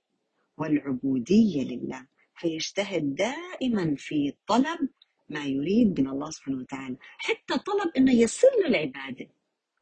والعبودية 0.58 1.62
لله 1.62 2.06
فيجتهد 2.36 3.14
دائما 3.14 3.94
في 3.96 4.34
طلب 4.46 4.88
ما 5.28 5.44
يريد 5.44 6.00
من 6.00 6.08
الله 6.08 6.30
سبحانه 6.30 6.58
وتعالى. 6.58 6.96
حتى 7.00 7.58
طلب 7.58 7.92
إنه 7.96 8.12
يسر 8.12 8.66
العبادة. 8.66 9.28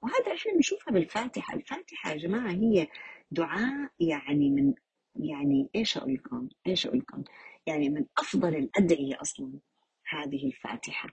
وهذا 0.06 0.34
إحنا 0.34 0.52
بنشوفها 0.52 0.92
بالفاتحة. 0.94 1.54
الفاتحة 1.54 2.10
يا 2.10 2.16
جماعة 2.16 2.50
هي 2.50 2.88
دعاء 3.30 3.90
يعني 4.00 4.50
من 4.50 4.74
يعني 5.14 5.68
إيش 5.74 5.96
أقول 5.96 6.14
لكم 6.14 6.48
إيش 6.66 6.86
أقول 6.86 6.98
لكم 6.98 7.24
يعني 7.66 7.88
من 7.88 8.04
أفضل 8.18 8.56
الأدعية 8.56 9.20
أصلا 9.20 9.52
هذه 10.08 10.46
الفاتحة. 10.46 11.08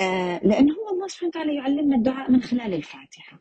آه 0.00 0.40
لأنه 0.44 0.74
هو 0.74 0.88
الله 0.94 1.06
سبحانه 1.08 1.28
وتعالى 1.28 1.54
يعلمنا 1.56 1.96
الدعاء 1.96 2.30
من 2.30 2.42
خلال 2.42 2.74
الفاتحة. 2.74 3.38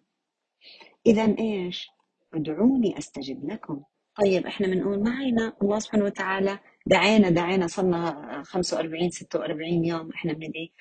اذا 1.06 1.36
إيش؟ 1.40 1.90
ادعوني 2.34 2.98
أستجب 2.98 3.52
لكم. 3.52 3.84
طيب 4.16 4.48
إحنا 4.48 4.68
بنقول 4.68 5.04
معنا. 5.04 5.54
الله 5.62 5.80
سبحانه 5.80 6.06
وتعالى 6.06 6.60
دعينا 6.86 7.30
دعينا 7.30 7.68
صرنا 7.68 8.44
45 8.44 9.10
46 9.10 9.86
يوم 9.86 10.12
إحنا 10.12 10.34
بندعي. 10.34 10.72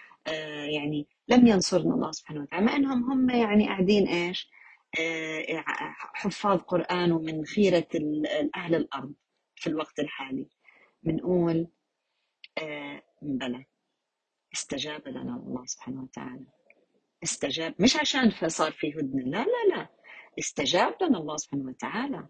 يعني 0.75 1.07
لم 1.29 1.47
ينصرنا 1.47 1.95
الله 1.95 2.13
سبحانه 2.13 2.41
وتعالى 2.43 2.67
مع 2.67 2.77
إنهم 2.77 3.13
هم 3.13 3.31
يعني 3.31 3.67
قاعدين 3.67 4.07
إيش؟ 4.09 4.51
آه 5.01 5.65
حفاظ 6.15 6.59
قرآن 6.61 7.13
ومن 7.13 7.45
خيرة 7.45 7.89
أهل 8.57 8.75
الأرض 8.75 9.15
في 9.57 9.67
الوقت 9.67 9.99
الحالي. 10.01 10.49
بنقول 11.03 11.69
آه 12.59 13.03
بلى 13.23 13.65
استجاب 14.55 15.09
لنا 15.09 15.37
الله 15.37 15.67
سبحانه 15.67 16.03
وتعالى. 16.03 16.47
استجاب 17.25 17.75
مش 17.79 17.97
عشان 17.97 18.31
صار 18.49 18.73
في 18.73 18.93
هدنة 18.95 19.23
لا 19.25 19.45
لا 19.45 19.77
لا. 19.77 19.89
استجاب 20.39 20.95
لنا 21.03 21.19
الله 21.19 21.37
سبحانه 21.37 21.65
وتعالى. 21.69 22.27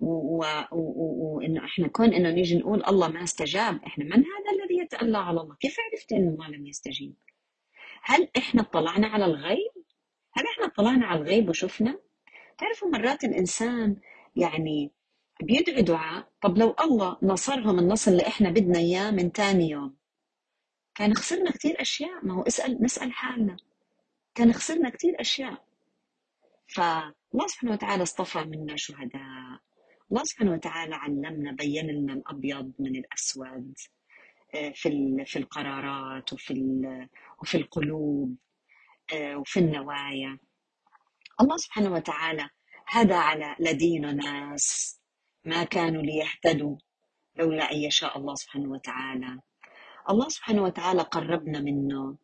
وإنه 0.00 1.64
إحنا 1.64 1.88
كون 1.88 2.14
إنه 2.14 2.30
نيجي 2.30 2.58
نقول 2.58 2.84
الله 2.84 3.08
ما 3.08 3.22
استجاب 3.24 3.84
إحنا 3.84 4.04
من 4.04 4.12
هذا 4.12 4.59
يتألى 4.80 5.18
على 5.18 5.40
الله. 5.40 5.54
كيف 5.54 5.76
عرفت 5.80 6.12
إنه 6.12 6.30
الله 6.30 6.48
لم 6.48 6.66
يستجيب؟ 6.66 7.14
هل 8.02 8.28
إحنا 8.36 8.62
اطلعنا 8.62 9.06
على 9.06 9.24
الغيب؟ 9.24 9.72
هل 10.32 10.44
إحنا 10.54 10.66
اطلعنا 10.66 11.06
على 11.06 11.20
الغيب 11.20 11.48
وشفنا؟ 11.48 11.98
تعرفوا 12.58 12.88
مرات 12.88 13.24
الإنسان 13.24 13.96
يعني 14.36 14.90
بيدعي 15.42 15.82
دعاء 15.82 16.28
طب 16.42 16.58
لو 16.58 16.74
الله 16.80 17.16
نصرهم 17.22 17.78
النصر 17.78 18.10
اللي 18.10 18.26
إحنا 18.26 18.50
بدنا 18.50 18.78
إياه 18.78 19.10
من 19.10 19.30
ثاني 19.30 19.70
يوم. 19.70 19.96
كان 20.94 21.14
خسرنا 21.14 21.50
كثير 21.50 21.80
أشياء. 21.80 22.24
ما 22.24 22.34
هو 22.34 22.42
اسأل 22.42 22.82
نسأل 22.82 23.12
حالنا. 23.12 23.56
كان 24.34 24.52
خسرنا 24.52 24.90
كثير 24.90 25.20
أشياء. 25.20 25.64
فالله 26.68 27.46
سبحانه 27.46 27.72
وتعالى 27.72 28.02
اصطفى 28.02 28.38
منا 28.38 28.76
شهداء. 28.76 29.60
الله 30.10 30.24
سبحانه 30.24 30.52
وتعالى 30.52 30.94
علمنا 30.94 31.52
بين 31.52 31.86
لنا 31.86 32.12
الأبيض 32.12 32.72
من 32.78 32.96
الأسود. 32.96 33.74
في 34.74 35.24
في 35.26 35.38
القرارات 35.38 36.32
وفي 36.32 36.54
وفي 37.42 37.56
القلوب 37.56 38.36
وفي 39.14 39.60
النوايا. 39.60 40.38
الله 41.40 41.56
سبحانه 41.56 41.92
وتعالى 41.92 42.48
هدى 42.88 43.14
على 43.14 43.56
لدين 43.60 44.16
ناس 44.16 44.98
ما 45.44 45.64
كانوا 45.64 46.02
ليهتدوا 46.02 46.76
لولا 47.36 47.72
أن 47.72 47.76
يشاء 47.76 48.18
الله 48.18 48.34
سبحانه 48.34 48.70
وتعالى. 48.70 49.40
الله 50.10 50.28
سبحانه 50.28 50.62
وتعالى 50.62 51.02
قربنا 51.02 51.60
منه 51.60 52.16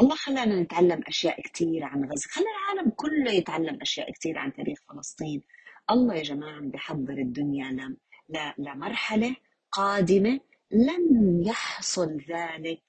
الله 0.00 0.14
خلانا 0.14 0.62
نتعلم 0.62 1.02
أشياء 1.06 1.42
كثير 1.42 1.84
عن 1.84 2.04
غزة. 2.04 2.28
خلى 2.30 2.44
العالم 2.44 2.90
كله 2.90 3.32
يتعلم 3.32 3.78
أشياء 3.82 4.12
كثير 4.12 4.38
عن 4.38 4.52
تاريخ 4.52 4.78
فلسطين. 4.88 5.42
الله 5.90 6.14
يا 6.14 6.22
جماعة 6.22 6.60
بحضر 6.60 7.12
الدنيا 7.12 7.96
لمرحلة 8.58 9.36
قادمة 9.72 10.40
لن 10.74 11.42
يحصل 11.46 12.16
ذلك 12.28 12.82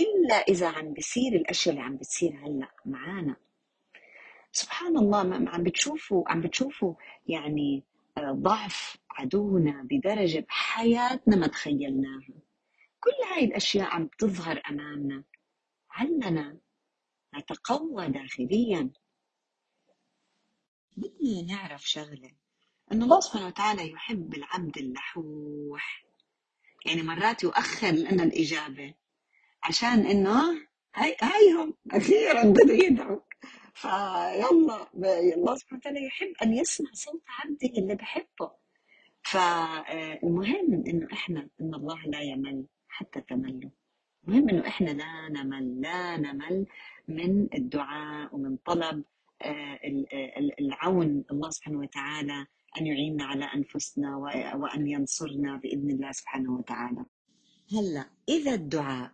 إلا 0.00 0.34
إذا 0.34 0.68
عم 0.68 0.92
بيصير 0.92 1.32
الأشياء 1.32 1.74
اللي 1.74 1.86
عم 1.86 1.96
بتصير 1.96 2.36
هلأ 2.44 2.70
معانا. 2.84 3.36
سبحان 4.52 4.96
الله 4.96 5.22
ما 5.22 5.50
عم 5.50 5.64
بتشوفوا 5.64 6.24
عم 6.28 6.40
بتشوفوا 6.40 6.94
يعني 7.26 7.84
ضعف 8.18 8.96
عدونا 9.10 9.82
بدرجة 9.90 10.40
بحياتنا 10.40 11.36
ما 11.36 11.46
تخيلناها. 11.46 12.42
كل 13.00 13.10
هاي 13.32 13.44
الأشياء 13.44 13.86
عم 13.86 14.10
تظهر 14.18 14.62
أمامنا. 14.70 15.24
علنا 15.90 16.58
نتقوى 17.34 18.08
داخليا؟ 18.08 18.90
بدنا 20.96 21.42
نعرف 21.42 21.88
شغلة. 21.88 22.30
أن 22.92 23.02
الله 23.02 23.20
سبحانه 23.20 23.46
وتعالى 23.46 23.90
يحب 23.90 24.34
العبد 24.34 24.78
اللحوح. 24.78 26.07
يعني 26.88 27.02
مرات 27.02 27.42
يؤخر 27.42 27.90
لنا 27.90 28.22
الإجابة. 28.22 28.94
عشان 29.62 30.06
إنه 30.06 30.42
هاي 30.94 31.16
هايهم 31.22 31.74
أخيرا 31.90 32.42
بدوا 32.42 32.74
يدعوا 32.74 33.20
فيلا 33.74 34.50
الله 35.34 35.56
سبحانه 35.56 35.78
وتعالى 35.80 36.06
يحب 36.06 36.32
أن 36.42 36.54
يسمع 36.54 36.90
صوت 36.92 37.22
عبده 37.28 37.78
اللي 37.78 37.94
بحبه. 37.94 38.50
فالمهم 39.22 40.84
إنه 40.86 41.08
إحنا 41.12 41.48
إن 41.60 41.74
الله 41.74 42.02
لا 42.06 42.20
يمل 42.20 42.64
حتى 42.88 43.20
تملوا. 43.20 43.70
المهم 44.28 44.48
إنه 44.48 44.66
إحنا 44.66 44.90
لا 44.90 45.28
نمل 45.28 45.80
لا 45.80 46.16
نمل 46.16 46.66
من 47.08 47.48
الدعاء 47.54 48.34
ومن 48.34 48.56
طلب 48.56 49.04
العون. 50.60 51.24
الله 51.30 51.50
سبحانه 51.50 51.78
وتعالى 51.78 52.46
أن 52.80 52.86
يعيننا 52.86 53.24
على 53.24 53.44
أنفسنا 53.44 54.16
وأن 54.54 54.86
ينصرنا 54.86 55.56
بإذن 55.56 55.90
الله 55.90 56.12
سبحانه 56.12 56.52
وتعالى. 56.52 57.04
هلأ 57.72 58.10
إذا 58.28 58.54
الدعاء 58.54 59.12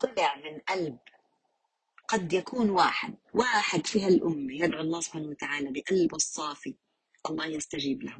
طلع 0.00 0.36
من 0.36 0.58
قلب 0.58 0.98
قد 2.08 2.32
يكون 2.32 2.70
واحد 2.70 3.14
واحد 3.34 3.86
في 3.86 4.02
هالأمة 4.04 4.52
يدعو 4.54 4.80
الله 4.80 5.00
سبحانه 5.00 5.28
وتعالى 5.28 5.70
بقلبه 5.72 6.16
الصافي 6.16 6.74
الله 7.30 7.46
يستجيب 7.46 8.02
له. 8.02 8.18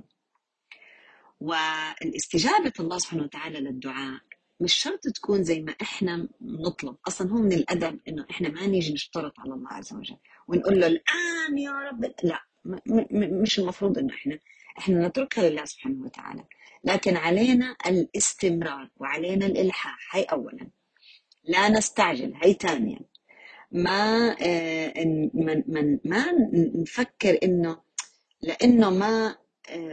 والاستجابة 1.40 2.72
الله 2.80 2.98
سبحانه 2.98 3.22
وتعالى 3.22 3.60
للدعاء 3.60 4.20
مش 4.60 4.74
شرط 4.74 5.00
تكون 5.00 5.42
زي 5.42 5.60
ما 5.60 5.74
إحنا 5.82 6.28
نطلب. 6.40 6.96
أصلا 7.08 7.30
هو 7.30 7.36
من 7.38 7.52
الأدب 7.52 8.00
إنه 8.08 8.26
إحنا 8.30 8.48
ما 8.48 8.66
نيجي 8.66 8.92
نشترط 8.92 9.40
على 9.40 9.54
الله 9.54 9.72
عز 9.72 9.92
وجل 9.92 10.16
ونقول 10.48 10.80
له 10.80 10.86
الآن 10.86 11.58
يا 11.58 11.72
رب. 11.72 12.04
لا 12.24 12.44
مش 13.12 13.58
المفروض 13.58 13.98
إنه 13.98 14.14
إحنا 14.14 14.38
إحنا 14.78 15.08
نتركها 15.08 15.50
لله 15.50 15.64
سبحانه 15.64 16.04
وتعالى. 16.04 16.44
لكن 16.84 17.16
علينا 17.16 17.76
الاستمرار 17.86 18.90
وعلينا 18.96 19.46
الإلحاح 19.46 20.16
هي 20.16 20.22
اولا. 20.22 20.70
لا 21.44 21.68
نستعجل 21.68 22.34
هي 22.42 22.52
ثانيا. 22.52 23.00
ما 23.72 24.28
من 25.34 25.62
من 25.66 25.98
ما 26.04 26.26
نفكر 26.52 27.38
إنه 27.42 27.80
لإنه 28.42 28.90
ما 28.90 29.36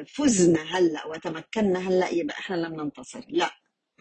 فزنا 0.07 0.63
هلأ 0.63 1.07
وتمكنا 1.07 1.79
هلأ 1.79 2.09
يبقى 2.09 2.37
إحنا 2.37 2.55
لم 2.55 2.81
ننتصر. 2.81 3.21
لا 3.29 3.51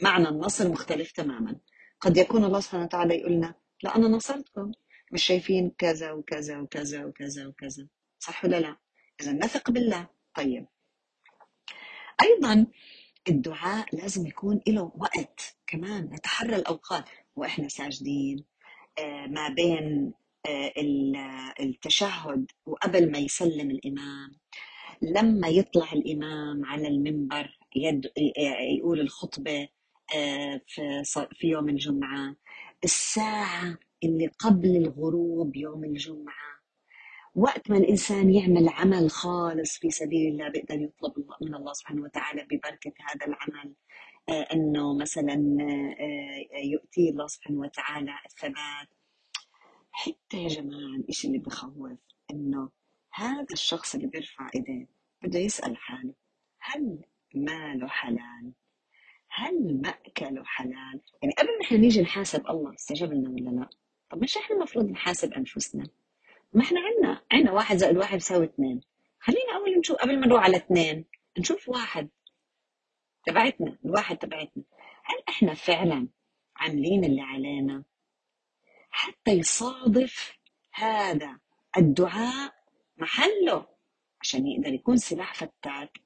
معنى 0.02 0.28
النصر 0.28 0.68
مختلف 0.68 1.12
تماما. 1.12 1.56
قد 2.00 2.16
يكون 2.16 2.44
الله 2.44 2.60
سبحانه 2.60 2.84
وتعالى 2.84 3.14
يقول 3.14 3.32
لنا 3.32 3.54
لا 3.82 3.96
أنا 3.96 4.08
نصرتكم. 4.08 4.72
مش 5.12 5.24
شايفين 5.24 5.70
كذا 5.78 6.12
وكذا 6.12 6.58
وكذا 6.58 7.04
وكذا 7.04 7.46
وكذا. 7.46 7.86
صح 8.18 8.44
ولا 8.44 8.60
لا؟ 8.60 8.76
إذا 9.20 9.32
نثق 9.32 9.70
بالله. 9.70 10.08
طيب. 10.34 10.66
أيضا 12.22 12.66
الدعاء 13.28 13.96
لازم 13.96 14.26
يكون 14.26 14.60
له 14.68 14.92
وقت 14.96 15.56
كمان 15.66 16.04
نتحرى 16.04 16.56
الأوقات. 16.56 17.08
وإحنا 17.36 17.68
ساجدين 17.68 18.44
ما 19.28 19.48
بين 19.48 20.12
التشهد 21.60 22.46
وقبل 22.66 23.10
ما 23.10 23.18
يسلم 23.18 23.70
الإمام. 23.70 24.38
لما 25.02 25.48
يطلع 25.48 25.92
الإمام 25.92 26.64
على 26.64 26.88
المنبر 26.88 27.58
يد 27.76 28.10
يقول 28.78 29.00
الخطبة 29.00 29.68
في 30.66 31.02
في 31.32 31.46
يوم 31.46 31.68
الجمعة. 31.68 32.36
الساعة 32.84 33.78
اللي 34.04 34.26
قبل 34.26 34.76
الغروب 34.76 35.56
يوم 35.56 35.84
الجمعة. 35.84 36.55
وقت 37.36 37.70
ما 37.70 37.76
الإنسان 37.76 38.34
يعمل 38.34 38.68
عمل 38.68 39.10
خالص 39.10 39.78
في 39.78 39.90
سبيل 39.90 40.32
الله 40.32 40.48
بيقدر 40.48 40.74
يطلب 40.74 41.12
من 41.42 41.54
الله 41.54 41.72
سبحانه 41.72 42.02
وتعالى 42.02 42.44
ببركة 42.44 42.92
هذا 43.00 43.26
العمل 43.26 43.74
آه، 44.28 44.46
أنه 44.52 44.98
مثلا 44.98 45.56
آه، 45.60 46.58
يؤتي 46.64 47.10
الله 47.10 47.26
سبحانه 47.26 47.60
وتعالى 47.60 48.12
الثبات 48.26 48.88
حتى 49.92 50.42
يا 50.42 50.48
جماعة 50.48 50.96
الإشي 50.96 51.28
اللي 51.28 51.38
بخوف 51.38 51.98
إنه 52.30 52.70
هذا 53.12 53.46
الشخص 53.52 53.94
اللي 53.94 54.06
بيرفع 54.06 54.50
إيديه 54.54 54.86
بده 55.22 55.38
يسأل 55.38 55.76
حاله 55.76 56.14
هل 56.58 56.98
ماله 57.34 57.88
حلال؟ 57.88 58.52
هل 59.28 59.80
مأكله 59.82 60.44
حلال؟ 60.44 61.00
يعني 61.22 61.34
قبل 61.38 61.48
ما 61.48 61.64
إحنا 61.64 61.78
نيجي 61.78 62.02
نحاسب 62.02 62.50
الله 62.50 62.74
استجاب 62.74 63.12
لنا 63.12 63.30
ولا 63.30 63.60
لا؟ 63.60 63.68
طب 64.10 64.22
مش 64.22 64.36
إحنا 64.36 64.56
المفروض 64.56 64.90
نحاسب 64.90 65.32
أنفسنا؟ 65.32 65.84
ما 66.52 66.62
إحنا 66.62 66.80
عنا 66.80 67.22
عنا 67.32 67.52
واحد 67.52 67.76
زائد 67.76 67.96
واحد 67.96 68.14
بيساوي 68.14 68.44
اثنين. 68.44 68.80
خلينا 69.20 69.56
أول 69.56 69.78
نشوف 69.78 69.96
قبل 69.96 70.20
ما 70.20 70.26
نروح 70.26 70.42
على 70.44 70.56
اثنين 70.56 71.04
نشوف 71.38 71.68
واحد 71.68 72.08
تبعتنا 73.24 73.78
الواحد 73.84 74.16
تبعتنا. 74.16 74.64
هل 75.04 75.22
إحنا 75.28 75.54
فعلا 75.54 76.08
عاملين 76.56 77.04
اللي 77.04 77.20
علينا؟ 77.22 77.84
حتى 78.90 79.30
يصادف 79.30 80.38
هذا 80.72 81.38
الدعاء 81.76 82.54
محله 82.96 83.66
عشان 84.20 84.46
يقدر 84.46 84.72
يكون 84.72 84.96
سلاح 84.96 85.34
فتاك. 85.34 86.00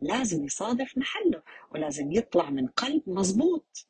لازم 0.00 0.44
يصادف 0.44 0.98
محله 0.98 1.42
ولازم 1.70 2.12
يطلع 2.12 2.50
من 2.50 2.66
قلب 2.66 3.02
مظبوط. 3.06 3.88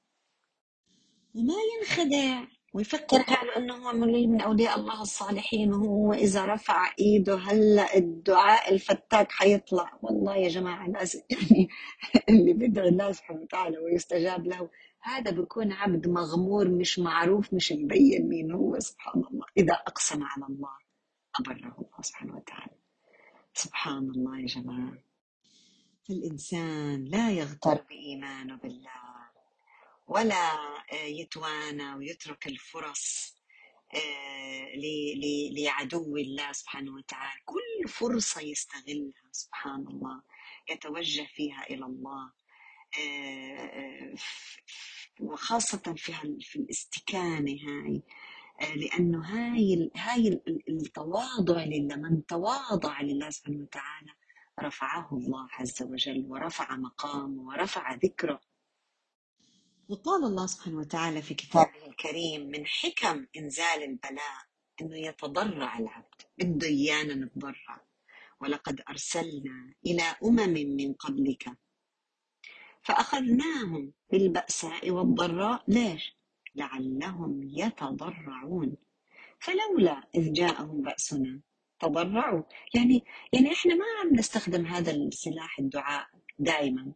وما 1.35 1.55
ينخدع. 1.77 2.45
ويفكر 2.75 3.23
حاله 3.23 3.57
انه 3.57 3.75
هو 3.75 4.03
ولي 4.03 4.27
من 4.27 4.41
أولياء 4.41 4.81
الله 4.81 5.03
الصالحين 5.03 5.73
وهو 5.73 6.13
إذا 6.13 6.45
رفع 6.47 6.93
إيده 6.99 7.37
هلا 7.37 7.97
الدعاء 7.97 8.75
الفتاك 8.75 9.33
حيطلع؟ 9.33 9.99
والله 10.03 10.37
يا 10.37 10.49
جماعة 10.49 10.87
لازم 10.89 11.21
يعني 11.31 11.69
اللي 12.29 12.53
بيدعي 12.53 12.89
الله 12.89 13.13
سبحانه 13.13 13.41
وتعالى 13.43 13.79
ويستجاب 13.79 14.47
له 14.47 14.71
هذا 15.03 15.31
بيكون 15.31 15.73
عبد 15.73 16.09
مغمور 16.09 16.69
مش 16.69 16.99
معروف 16.99 17.55
مش 17.55 17.73
مبين 17.73 18.29
مين 18.29 18.53
هو 18.53 18.81
سبحان 18.81 19.25
الله 19.31 19.47
إذا 19.57 19.75
أقسم 19.75 20.23
على 20.23 20.47
الله 20.47 20.71
أبره 21.41 21.57
الله 21.79 22.03
سبحانه 22.03 22.37
وتعالى. 22.37 22.77
سبحان 23.55 24.11
الله 24.11 24.41
يا 24.41 24.47
جماعة. 24.47 24.99
فالانسان 26.09 27.05
لا 27.05 27.31
يغتر 27.31 27.83
بإيمانه 27.89 28.57
بالله. 28.57 29.12
ولا 30.13 30.53
يتوانى 30.93 31.95
ويترك 31.95 32.47
الفرص 32.47 33.35
آه، 33.95 34.73
لعدو 35.57 36.17
الله 36.17 36.53
سبحانه 36.53 36.95
وتعالى. 36.95 37.41
كل 37.45 37.89
فرصة 37.89 38.41
يستغلها 38.41 39.23
سبحان 39.33 39.87
الله 39.89 40.23
يتوجه 40.71 41.25
فيها 41.35 41.63
إلى 41.71 41.85
الله. 41.87 42.33
آه، 42.99 43.57
آه، 43.57 44.15
وخاصة 45.21 45.95
في 45.97 46.13
في 46.41 46.57
الإستكانة 46.57 47.53
هاي 47.53 48.03
آه، 48.61 48.75
لأنه 48.75 49.21
هاي 49.25 49.91
هاي 49.97 50.29
ال- 50.29 50.49
ال- 50.49 50.77
التواضع 50.83 51.65
لله 51.65 51.97
من 51.97 52.27
تواضع 52.27 53.01
لله 53.01 53.31
سبحانه 53.31 53.63
وتعالى 53.63 54.11
رفعه 54.61 55.09
الله 55.13 55.49
عز 55.53 55.83
وجل 55.83 56.25
ورفع 56.29 56.77
مقامه 56.77 57.43
ورفع 57.43 57.95
ذكره. 57.95 58.41
وقال 59.93 60.25
الله 60.25 60.47
سبحانه 60.47 60.79
وتعالى 60.79 61.23
في 61.23 61.35
كتابه 61.35 61.87
الكريم 61.87 62.51
من 62.51 62.67
حكم 62.67 63.27
إنزال 63.37 63.83
البلاء 63.83 64.39
إنه 64.81 64.97
يتضرع 64.97 65.79
العبد 65.79 66.23
بده 66.39 66.67
إيانا 66.67 67.15
نتضرع 67.15 67.87
ولقد 68.41 68.81
أرسلنا 68.91 69.75
إلى 69.87 70.03
أمم 70.25 70.77
من 70.77 70.93
قبلك 70.93 71.45
فأخذناهم 72.83 73.93
بالبأساء 74.13 74.91
والضراء 74.91 75.65
ليش؟ 75.69 76.17
لعلهم 76.55 77.41
يتضرعون. 77.43 78.77
فلولا 79.41 80.09
إذ 80.15 80.33
جاءهم 80.33 80.83
بأسنا 80.83 81.41
تضرعوا. 81.81 82.43
يعني 82.75 83.05
يعني 83.33 83.53
إحنا 83.53 83.75
ما 83.75 83.85
عم 84.01 84.15
نستخدم 84.15 84.67
هذا 84.67 84.91
السلاح 84.93 85.59
الدعاء 85.59 86.07
دائما 86.39 86.93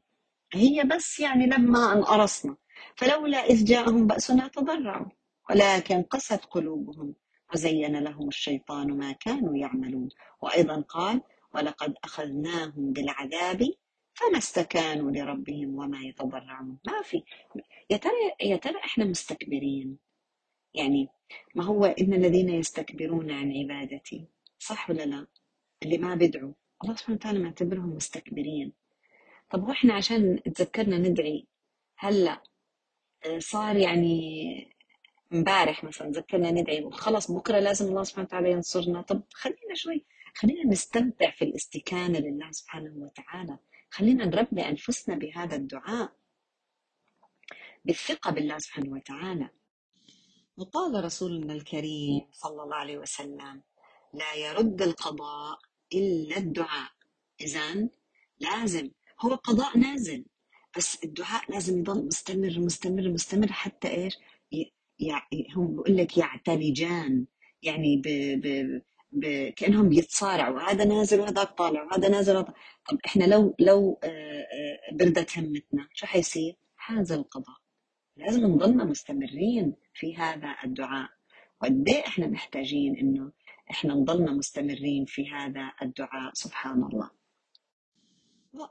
هي 0.53 0.85
بس 0.85 1.21
يعني 1.21 1.47
لما 1.47 1.93
انقرصنا 1.93 2.57
فلولا 2.97 3.39
إذ 3.39 3.65
جاءهم 3.65 4.07
بأسنا 4.07 4.49
تضرعوا 4.49 5.07
ولكن 5.51 6.03
قست 6.03 6.45
قلوبهم 6.45 7.15
وزين 7.55 7.99
لهم 7.99 8.29
الشيطان 8.29 8.99
ما 8.99 9.13
كانوا 9.13 9.57
يعملون. 9.57 10.09
وأيضا 10.43 10.81
قال 10.81 11.21
ولقد 11.55 11.95
أخذناهم 12.05 12.93
بالعذاب 12.93 13.63
فما 14.15 14.39
استكانوا 14.39 15.11
لربهم 15.11 15.79
وما 15.79 16.01
يتضرعون. 16.01 16.79
ما 16.87 17.03
في. 17.03 17.23
يا 17.91 17.97
ترى 17.97 18.13
يا 18.43 18.57
ترى 18.57 18.77
إحنا 18.85 19.05
مستكبرين؟ 19.05 19.99
يعني 20.75 21.09
ما 21.55 21.65
هو 21.65 21.85
إن 21.85 22.15
الذين 22.15 22.49
يستكبرون 22.49 23.31
عن 23.31 23.53
عبادتي 23.53 24.29
صح 24.59 24.91
ولا 24.91 25.03
لا؟ 25.03 25.27
اللي 25.83 25.99
ما 25.99 26.15
بدعوا. 26.15 26.53
الله 26.85 26.97
سبحانه 26.97 27.17
وتعالى 27.17 27.39
معتبرهم 27.39 27.97
مستكبرين. 27.97 28.73
طب 29.51 29.69
وإحنا 29.69 29.95
عشان 29.95 30.43
تذكرنا 30.55 30.99
ندعي 30.99 31.47
هلا 31.99 32.33
آه، 32.33 32.43
صار 33.39 33.77
يعني 33.77 34.77
امبارح 35.33 35.85
مثلا 35.85 36.11
ذكرنا 36.11 36.51
ندعي 36.51 36.91
خلص 36.91 37.31
بكرة 37.31 37.59
لازم 37.59 37.87
الله 37.89 38.03
سبحانه 38.03 38.27
وتعالى 38.27 38.51
ينصرنا. 38.51 39.03
طب 39.03 39.23
خلينا 39.33 39.75
شوي 39.75 40.05
خلينا 40.35 40.67
نستمتع 40.67 41.31
في 41.31 41.45
الاستكانة 41.45 42.19
لله 42.19 42.51
سبحانه 42.51 42.93
وتعالى. 42.97 43.59
خلينا 43.91 44.25
نربي 44.25 44.69
أنفسنا 44.69 45.17
بهذا 45.17 45.57
الدعاء 45.57 46.13
بالثقة 47.85 48.31
بالله 48.31 48.59
سبحانه 48.59 48.93
وتعالى. 48.93 49.49
وقال 50.57 51.05
رسولنا 51.05 51.53
الكريم 51.55 52.29
صلى 52.33 52.63
الله 52.63 52.77
عليه 52.77 52.99
وسلم 52.99 53.63
لا 54.15 54.35
يرد 54.35 54.83
القضاء 54.83 55.59
إلا 55.93 56.37
الدعاء. 56.37 56.91
اذا 57.41 57.89
لازم 58.41 58.91
هو 59.21 59.35
قضاء 59.35 59.79
نازل. 59.79 60.25
بس 60.77 61.05
الدعاء 61.05 61.51
لازم 61.53 61.79
يضل 61.79 62.07
مستمر 62.07 62.59
مستمر 62.59 63.09
مستمر 63.09 63.53
حتى 63.53 63.89
إيش؟ 63.89 64.19
ي- 64.53 64.73
يع- 65.01 65.27
هم 65.57 65.77
بقول 65.77 65.97
لك 65.97 66.17
يعتلجان 66.19 67.27
يعني 67.63 67.97
ب... 67.97 68.09
ب... 68.43 68.81
ب... 69.13 69.49
كأنهم 69.57 69.89
بيتصارعوا 69.89 70.61
هذا 70.61 70.85
نازل 70.85 71.21
وهذاك 71.21 71.49
طالع 71.59 71.83
وهذا 71.83 72.09
نازل 72.09 72.37
وهذا 72.37 72.55
طب 72.91 72.99
إحنا 73.07 73.25
لو 73.25 73.55
لو 73.59 73.99
آه، 74.05 74.09
آه، 74.09 74.95
بردت 74.97 75.39
همتنا 75.39 75.89
شو 75.95 76.07
حيصير؟ 76.07 76.55
هذا 76.87 77.15
القضاء. 77.15 77.57
لازم 78.17 78.47
نضلنا 78.47 78.85
مستمرين 78.85 79.75
في 79.95 80.17
هذا 80.17 80.57
الدعاء. 80.65 81.09
وقد 81.63 81.89
إيه 81.89 82.07
إحنا 82.07 82.27
محتاجين 82.27 82.97
إنه 82.97 83.33
إحنا 83.71 83.95
نضلنا 83.95 84.33
مستمرين 84.33 85.05
في 85.05 85.31
هذا 85.31 85.73
الدعاء؟ 85.83 86.31
سبحان 86.35 86.83
الله. 86.83 87.11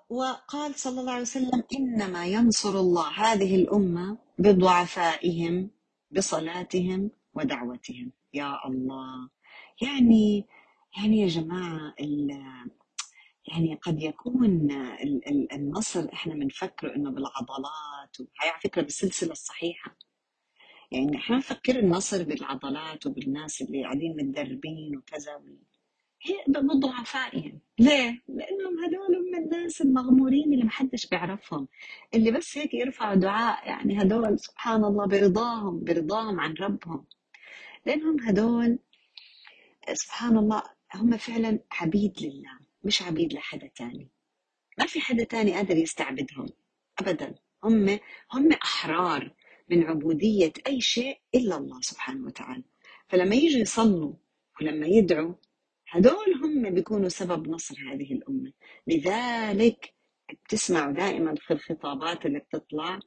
وقال 0.09 0.75
صلى 0.75 0.99
الله 1.01 1.11
عليه 1.11 1.21
وسلم 1.21 1.63
إنما 1.79 2.25
ينصر 2.25 2.79
الله 2.79 3.07
هذه 3.09 3.55
الأمة 3.55 4.17
بضعفائهم 4.39 5.69
بصلاتهم 6.11 7.11
ودعوتهم. 7.33 8.11
يا 8.33 8.67
الله. 8.67 9.29
يعني 9.81 10.45
يعني 10.97 11.19
يا 11.21 11.27
جماعة 11.27 11.93
يعني 13.47 13.75
قد 13.81 14.01
يكون 14.01 14.45
ال- 14.71 15.27
ال- 15.27 15.53
النصر 15.53 16.09
إحنا 16.13 16.33
بنفكره 16.33 16.95
إنه 16.95 17.09
بالعضلات 17.11 18.19
وهي 18.19 18.49
على 18.51 18.59
فكرة 18.63 18.81
بالسلسلة 18.81 19.31
الصحيحة. 19.31 19.97
يعني 20.91 21.17
إحنا 21.17 21.37
نفكر 21.37 21.79
النصر 21.79 22.23
بالعضلات 22.23 23.05
وبالناس 23.05 23.61
اللي 23.61 23.83
قاعدين 23.83 24.15
متدربين 24.17 24.97
وكذا 24.97 25.37
هي 26.25 26.43
بضعفائهم 26.47 27.59
ليه؟ 27.79 28.21
لأنهم 28.27 28.83
هدول 28.83 29.31
من 29.31 29.43
الناس 29.43 29.81
المغمورين 29.81 30.53
اللي 30.53 30.63
محدش 30.63 31.07
بيعرفهم. 31.07 31.67
اللي 32.13 32.31
بس 32.31 32.57
هيك 32.57 32.73
يرفعوا 32.73 33.15
دعاء 33.15 33.67
يعني 33.67 34.01
هدول 34.01 34.39
سبحان 34.39 34.85
الله 34.85 35.07
برضاهم 35.07 35.83
برضاهم 35.83 36.39
عن 36.39 36.53
ربهم. 36.53 37.05
لأنهم 37.85 38.21
هدول 38.21 38.79
سبحان 39.93 40.37
الله 40.37 40.63
هم 40.95 41.17
فعلا 41.17 41.59
عبيد 41.71 42.13
لله 42.21 42.59
مش 42.83 43.01
عبيد 43.01 43.33
لحدا 43.33 43.67
تاني. 43.75 44.09
ما 44.79 44.85
في 44.85 45.01
حدا 45.01 45.23
تاني 45.23 45.53
قادر 45.53 45.77
يستعبدهم 45.77 46.47
أبدا. 46.99 47.35
هم 47.63 47.99
هم 48.31 48.51
أحرار 48.51 49.33
من 49.69 49.83
عبودية 49.83 50.53
أي 50.67 50.81
شيء 50.81 51.19
إلا 51.35 51.57
الله 51.57 51.81
سبحانه 51.81 52.25
وتعالى. 52.25 52.63
فلما 53.07 53.35
يجوا 53.35 53.61
يصلوا 53.61 54.13
ولما 54.61 54.87
يدعوا 54.87 55.33
هدول 55.97 56.33
هم 56.43 56.69
بيكونوا 56.73 57.09
سبب 57.09 57.47
نصر 57.47 57.75
هذه 57.93 58.13
الأمة 58.13 58.51
لذلك 58.87 59.93
بتسمعوا 60.45 60.91
دائما 60.91 61.35
في 61.35 61.53
الخطابات 61.53 62.25
اللي 62.25 62.39
بتطلع 62.39 62.99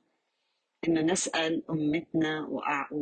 إنه 0.88 1.00
نسأل 1.00 1.62
أمتنا 1.70 2.46
وأع- 2.46 2.92
و- 2.92 2.96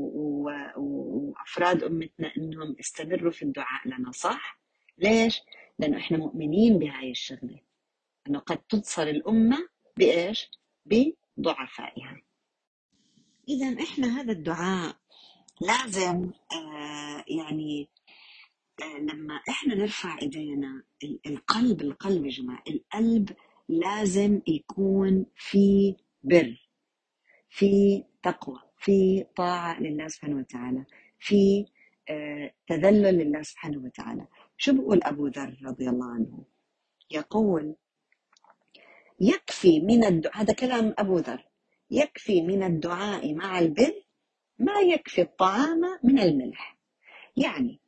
و- 0.45 0.73
و- 0.77 1.29
وأفراد 1.29 1.83
أمتنا 1.85 2.33
إنهم 2.37 2.77
استمروا 2.81 3.31
في 3.33 3.43
الدعاء 3.43 3.89
لنا 3.89 4.11
صح؟ 4.13 4.61
ليش؟ 4.99 5.43
لأنه 5.79 5.99
إحنا 5.99 6.19
مؤمنين 6.19 6.79
بهاي 6.79 7.11
الشغلة 7.11 7.61
أنه 8.29 8.39
قد 8.39 8.59
تنصر 8.59 9.03
الأمة 9.03 9.69
بإيش؟ 9.97 10.51
بضعفائها 10.87 12.21
إذا 13.49 13.83
إحنا 13.83 14.21
هذا 14.21 14.33
الدعاء 14.33 14.97
لازم 15.61 16.31
آه 16.53 17.25
يعني 17.29 17.89
لما 18.85 19.41
إحنا 19.49 19.75
نرفع 19.75 20.19
إيدينا 20.23 20.83
القلب 21.27 21.81
القلب 21.81 22.25
يا 22.25 22.31
جماعة 22.31 22.63
القلب 22.69 23.37
لازم 23.69 24.41
يكون 24.47 25.27
في 25.37 25.97
بر 26.23 26.69
في 27.51 28.05
تقوى 28.23 28.61
في 28.79 29.27
طاعة 29.37 29.81
لله 29.81 30.09
سبحانه 30.09 30.37
وتعالى 30.37 30.85
في 31.19 31.67
آه 32.09 32.55
تذلل 32.69 33.19
لله 33.19 33.43
سبحانه 33.43 33.79
وتعالى. 33.85 34.27
شو 34.57 34.73
بقول 34.73 35.01
أبو 35.03 35.27
ذر 35.27 35.57
رضي 35.65 35.89
الله 35.89 36.11
عنه؟ 36.11 36.45
يقول 37.11 37.77
يكفي 39.21 39.81
من 39.81 40.05
الدعاء 40.05 40.37
هذا 40.43 40.55
كلام 40.55 40.95
أبو 40.99 41.19
ذر. 41.19 41.45
يكفي 41.91 42.43
من 42.43 42.63
الدعاء 42.63 43.35
مع 43.35 43.59
البر 43.59 43.95
ما 44.59 44.81
يكفي 44.81 45.23
الطعام 45.23 45.81
من 46.05 46.19
الملح. 46.19 46.79
يعني 47.37 47.81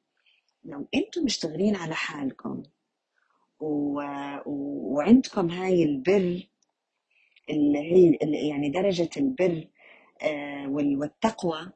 لو 0.69 0.87
أنتم 0.95 1.25
مشتغلين 1.25 1.77
على 1.77 1.95
حالكم 1.95 2.63
و... 3.61 4.03
وعندكم 4.47 5.51
هاي 5.51 5.83
البر 5.83 6.49
اللي 7.51 7.79
هي 7.79 8.19
اللي 8.23 8.49
يعني 8.49 8.69
درجة 8.71 9.11
البر 9.17 9.69
آه، 10.23 10.69
والتقوى 10.69 11.73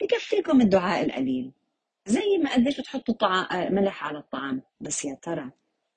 بكفيكم 0.00 0.60
الدعاء 0.60 1.04
القليل 1.04 1.52
زي 2.06 2.38
ما 2.38 2.54
قديش 2.54 2.80
بتحطوا 2.80 3.14
طعام 3.14 3.74
ملح 3.74 4.04
على 4.04 4.18
الطعام. 4.18 4.62
بس 4.80 5.04
يا 5.04 5.14
ترى 5.14 5.50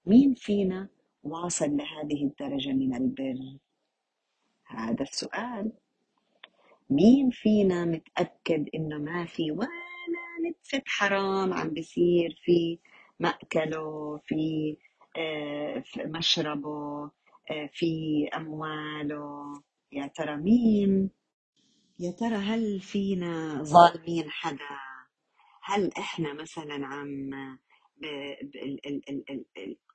مين 0.06 0.34
فينا 0.34 0.90
واصل 1.24 1.78
لهذه 1.78 2.24
الدرجة 2.24 2.70
من 2.74 2.96
البر؟ 2.96 3.58
هذا 4.66 5.02
السؤال. 5.04 5.72
مين 6.90 7.30
فينا 7.30 7.86
متأكد 7.86 8.70
إنه 8.76 8.98
ما 8.98 9.26
في 9.26 9.52
ولا 9.52 9.83
نتفة 10.64 10.84
حرام 10.88 11.54
عم 11.54 11.70
بيصير 11.70 12.42
في 12.46 12.80
مأكله 13.20 14.18
في, 14.26 14.78
آه، 15.18 15.80
في 15.86 16.04
مشربه 16.06 17.04
آه، 17.52 17.70
في 17.74 18.26
أمواله. 18.38 19.54
يا 19.94 20.08
ترى 20.08 20.38
مين؟ 20.38 21.12
يا 22.00 22.12
ترى 22.12 22.36
هل 22.36 22.80
فينا 22.82 23.64
ظالمين 23.64 24.32
حدا؟ 24.32 24.80
هل 25.64 25.92
إحنا 26.00 26.34
مثلا 26.34 26.88
عم 26.88 27.32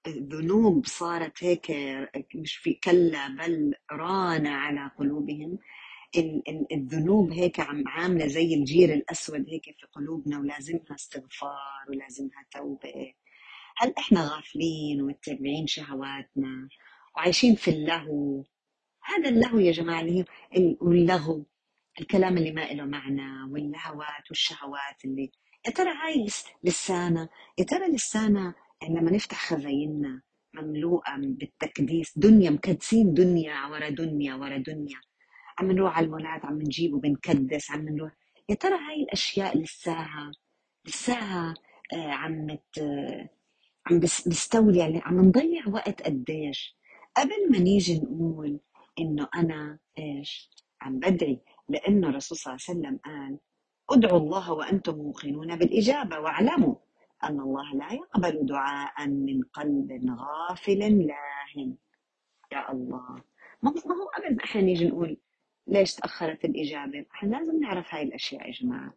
الذنوب 0.06 0.86
صارت 0.86 1.44
هيك 1.44 1.72
مش 2.36 2.56
في 2.56 2.74
كلا 2.74 3.28
بل 3.28 3.74
ران 3.92 4.46
على 4.46 4.90
قلوبهم؟ 4.98 5.58
الذنوب 6.72 7.32
هيك 7.32 7.60
عم 7.60 7.84
عاملة 7.88 8.26
زي 8.26 8.54
الجير 8.54 8.94
الأسود 8.94 9.44
هيك 9.48 9.64
في 9.64 9.86
قلوبنا 9.92 10.38
ولازمها 10.40 10.94
استغفار 10.94 11.86
ولازمها 11.88 12.46
توبة. 12.52 13.14
هل 13.76 13.94
إحنا 13.98 14.34
غافلين 14.34 15.02
ومتبعين 15.02 15.66
شهواتنا 15.66 16.68
وعايشين 17.16 17.54
في 17.54 17.70
اللهو؟ 17.70 18.44
هذا 19.04 19.28
اللهو 19.28 19.58
يا 19.58 19.72
جماعة 19.72 20.00
اللي 20.00 20.20
هي 20.20 20.24
اللغو 20.82 21.46
الكلام 22.00 22.38
اللي 22.38 22.52
ما 22.52 22.72
له 22.72 22.84
معنى 22.84 23.52
والهوات 23.52 24.30
والشهوات 24.30 25.04
اللي 25.04 25.30
يا 25.66 25.70
ترى 25.72 25.90
هاي 25.90 26.26
لسانا 26.64 27.28
يا 27.58 27.64
ترى 27.64 27.88
لسانا 27.92 28.54
لما 28.88 29.10
نفتح 29.10 29.46
خزايننا 29.48 30.22
مملوءة 30.54 31.16
بالتكديس 31.16 32.18
دنيا 32.18 32.50
مكدسين 32.50 33.14
دنيا 33.14 33.66
ورا 33.66 33.88
دنيا 33.88 34.34
ورا 34.34 34.58
دنيا. 34.58 35.00
عم 35.58 35.72
نروح 35.72 35.96
على 35.96 36.06
المولات 36.06 36.44
عم 36.44 36.58
نجيب 36.62 36.94
وبنكدس 36.94 37.70
عم 37.70 37.88
نروح. 37.88 38.12
يا 38.48 38.54
ترى 38.54 38.74
هاي 38.74 39.02
الأشياء 39.02 39.58
لساها 39.58 40.32
لساها 40.86 41.54
آه 41.92 42.10
عم 42.12 42.58
عم 43.86 44.00
بستولي 44.00 44.78
يعني 44.78 45.00
عم 45.04 45.20
نضيع 45.20 45.68
وقت 45.68 46.02
قديش؟ 46.02 46.76
قبل 47.16 47.50
ما 47.50 47.58
نيجي 47.58 47.98
نقول 48.00 48.60
إنه 48.98 49.28
أنا 49.34 49.78
إيش 49.98 50.50
عم 50.80 50.98
بدعي 50.98 51.40
لأنه 51.68 52.08
الرسول 52.08 52.38
صلى 52.38 52.52
الله 52.54 52.64
عليه 52.68 52.78
وسلم 52.78 52.98
قال 53.04 53.38
ادعوا 53.90 54.18
الله 54.20 54.52
وأنتم 54.52 54.94
موقنون 54.94 55.56
بالإجابة 55.56 56.18
واعلموا 56.18 56.74
أن 57.24 57.40
الله 57.40 57.74
لا 57.74 57.92
يقبل 57.92 58.46
دعاء 58.46 59.08
من 59.08 59.42
قلب 59.42 60.16
غافل 60.18 60.78
لاهٍ. 61.06 61.72
يا 62.52 62.72
الله. 62.72 63.16
ما 63.62 63.70
هو 63.70 64.04
قبل 64.16 64.36
ما 64.36 64.44
إحنا 64.44 64.60
نيجي 64.62 64.88
نقول 64.88 65.16
ليش 65.68 65.94
تأخرت 65.94 66.44
الإجابة؟ 66.44 67.06
إحنا 67.14 67.36
لازم 67.36 67.60
نعرف 67.60 67.94
هاي 67.94 68.02
الأشياء 68.02 68.46
يا 68.46 68.52
جماعة. 68.52 68.94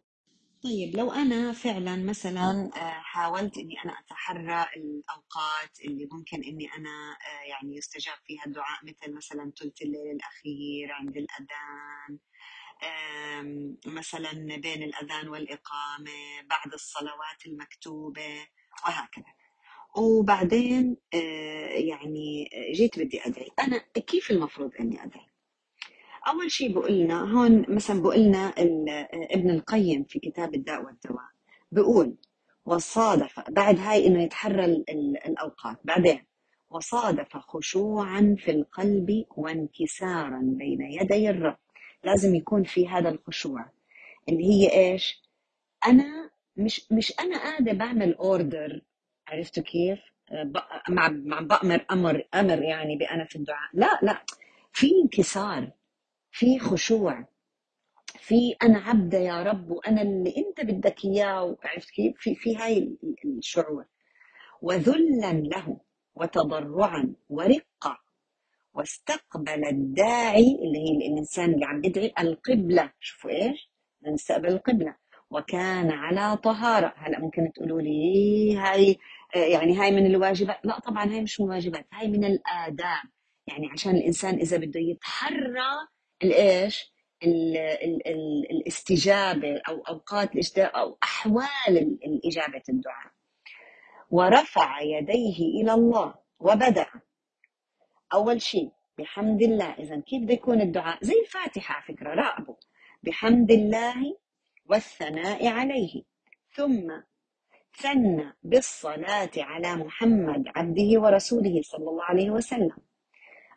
طيب 0.64 0.96
لو 0.96 1.12
أنا 1.12 1.52
فعلا 1.52 1.96
مثلا 1.96 2.70
آه، 2.76 3.00
حاولت 3.00 3.58
إني 3.58 3.74
أنا 3.84 3.92
أتحرى 3.92 4.66
الأوقات 4.76 5.80
اللي 5.84 6.08
ممكن 6.12 6.42
إني 6.44 6.68
أنا 6.78 7.16
آه، 7.28 7.48
يعني 7.48 7.76
يستجاب 7.76 8.14
فيها 8.26 8.42
الدعاء 8.46 8.78
مثل 8.84 9.14
مثلا 9.16 9.52
ثلث 9.60 9.82
الليل 9.82 10.10
الأخير 10.10 10.92
عند 10.92 11.16
الأذان 11.16 12.18
مثلا 13.86 14.32
بين 14.56 14.82
الأذان 14.82 15.28
والإقامة 15.28 16.42
بعد 16.50 16.72
الصلوات 16.72 17.46
المكتوبة 17.46 18.46
وهكذا. 18.84 19.34
وبعدين 19.96 20.96
آه، 21.14 21.68
يعني 21.68 22.50
جيت 22.74 22.98
بدي 22.98 23.26
أدعي. 23.26 23.48
أنا 23.58 23.78
كيف 23.78 24.30
المفروض 24.30 24.70
إني 24.80 25.04
أدعي؟ 25.04 25.31
أول 26.28 26.50
شيء 26.50 26.72
بقول 26.72 26.92
لنا 26.92 27.32
هون 27.32 27.64
مثلا 27.68 28.02
بقول 28.02 28.18
لنا 28.18 28.52
ابن 29.12 29.50
القيم 29.50 30.04
في 30.04 30.18
كتاب 30.18 30.54
الداء 30.54 30.84
والدواء 30.84 31.28
بقول 31.72 32.16
وصادف 32.64 33.40
بعد 33.48 33.78
هاي 33.78 34.06
إنه 34.06 34.22
يتحرى 34.22 34.64
الأوقات 35.26 35.76
بعدين 35.84 36.24
وصادف 36.70 37.36
خشوعا 37.36 38.36
في 38.38 38.50
القلب 38.50 39.24
وانكسارا 39.36 40.40
بين 40.42 40.80
يدي 40.82 41.30
الرب. 41.30 41.56
لازم 42.04 42.34
يكون 42.34 42.64
في 42.64 42.88
هذا 42.88 43.08
الخشوع 43.08 43.70
اللي 44.28 44.44
هي 44.44 44.72
إيش؟ 44.72 45.22
أنا 45.86 46.30
مش 46.56 46.92
مش 46.92 47.12
أنا 47.20 47.38
قاعدة 47.38 47.72
بعمل 47.72 48.14
اوردر 48.14 48.82
عرفتوا 49.28 49.62
كيف؟ 49.62 49.98
مع 50.88 51.08
مع 51.08 51.40
بأمر 51.40 51.86
أمر 51.90 52.24
أمر 52.34 52.62
يعني 52.62 52.96
بأنا 52.96 53.24
في 53.24 53.36
الدعاء. 53.36 53.70
لا 53.74 53.98
لا 54.02 54.22
في 54.72 54.90
انكسار. 55.04 55.70
في 56.32 56.58
خشوع 56.58 57.24
في 58.18 58.54
أنا 58.62 58.78
عبدة 58.78 59.18
يا 59.18 59.42
رب 59.42 59.70
وأنا 59.70 60.02
اللي 60.02 60.34
أنت 60.36 60.60
بدك 60.60 61.04
إياه 61.04 61.56
عرفت 61.64 61.90
كيف؟ 61.90 62.14
في 62.18 62.34
في 62.34 62.56
هاي 62.56 62.96
الشعور. 63.24 63.84
وذلا 64.62 65.32
له 65.32 65.80
وتضرعا 66.14 67.14
ورقة 67.28 67.98
واستقبل 68.74 69.64
الداعي 69.64 70.58
اللي 70.62 70.78
هي 70.78 70.96
الإنسان 70.96 71.54
اللي 71.54 71.64
عم 71.64 71.84
يدعي 71.84 72.12
القبلة. 72.18 72.92
شوفوا 73.00 73.30
إيش؟ 73.30 73.70
نستقبل 74.02 74.48
القبلة. 74.48 74.96
وكان 75.30 75.90
على 75.90 76.36
طهارة. 76.36 76.94
هلا 76.96 77.20
ممكن 77.20 77.52
تقولوا 77.54 77.80
لي 77.82 78.56
هاي 78.56 78.98
يعني 79.34 79.76
هاي 79.76 79.90
من 79.90 80.06
الواجبات؟ 80.06 80.66
لا 80.66 80.78
طبعا 80.78 81.04
هاي 81.12 81.22
مش 81.22 81.40
من 81.40 81.46
الواجبات 81.46 81.86
هاي 81.92 82.08
من 82.08 82.24
الآداب. 82.24 83.02
يعني 83.46 83.68
عشان 83.72 83.96
الإنسان 83.96 84.34
إذا 84.34 84.56
بده 84.56 84.80
يتحرى 84.80 85.88
الإيش؟ 86.24 86.92
الاستجابة 88.50 89.62
أو 89.68 89.82
أوقات 89.88 90.36
الاجابه 90.36 90.66
أو 90.66 90.98
أحوال 91.02 91.98
الاجابه 92.04 92.62
الدعاء. 92.68 93.12
ورفع 94.10 94.80
يديه 94.80 95.62
إلى 95.62 95.74
الله 95.74 96.14
وبدأ. 96.38 96.86
أول 98.14 98.42
شيء 98.42 98.70
بحمد 98.98 99.42
الله. 99.42 99.72
اذا 99.72 100.00
كيف 100.00 100.22
بده 100.22 100.34
يكون 100.34 100.60
الدعاء؟ 100.60 100.98
زي 101.04 101.14
الفاتحة 101.20 101.74
على 101.74 101.84
فكرة 101.84 102.14
راقبوا 102.14 102.56
بحمد 103.02 103.50
الله 103.50 104.16
والثناء 104.66 105.46
عليه. 105.46 106.02
ثم 106.54 107.00
ثنى 107.76 108.32
بالصلاة 108.42 109.30
على 109.36 109.74
محمد 109.74 110.44
عبده 110.56 111.00
ورسوله 111.00 111.62
صلى 111.62 111.90
الله 111.90 112.04
عليه 112.04 112.30
وسلم. 112.30 112.76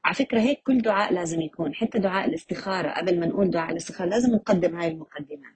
على 0.05 0.15
فكرة 0.15 0.39
هيك 0.39 0.63
كل 0.63 0.77
دعاء 0.77 1.13
لازم 1.13 1.41
يكون 1.41 1.75
حتى 1.75 1.99
دعاء 1.99 2.29
الاستخارة 2.29 2.89
قبل 2.89 3.19
ما 3.19 3.25
نقول 3.25 3.49
دعاء 3.49 3.71
الاستخارة 3.71 4.09
لازم 4.09 4.35
نقدم 4.35 4.77
هاي 4.79 4.87
المقدمات. 4.87 5.55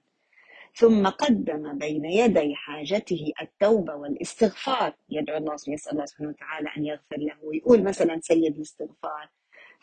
ثم 0.74 1.06
قدم 1.06 1.78
بين 1.78 2.04
يدي 2.04 2.54
حاجته 2.54 3.32
التوبة 3.42 3.94
والاستغفار. 3.94 4.94
يدعو 5.10 5.36
الله 5.36 5.54
يسأل 5.68 5.92
الله 5.92 6.04
سبحانه 6.04 6.28
وتعالى 6.28 6.68
أن 6.76 6.84
يغفر 6.84 7.16
له 7.16 7.34
ويقول 7.42 7.82
مثلا 7.82 8.20
سيد 8.22 8.56
الاستغفار 8.56 9.28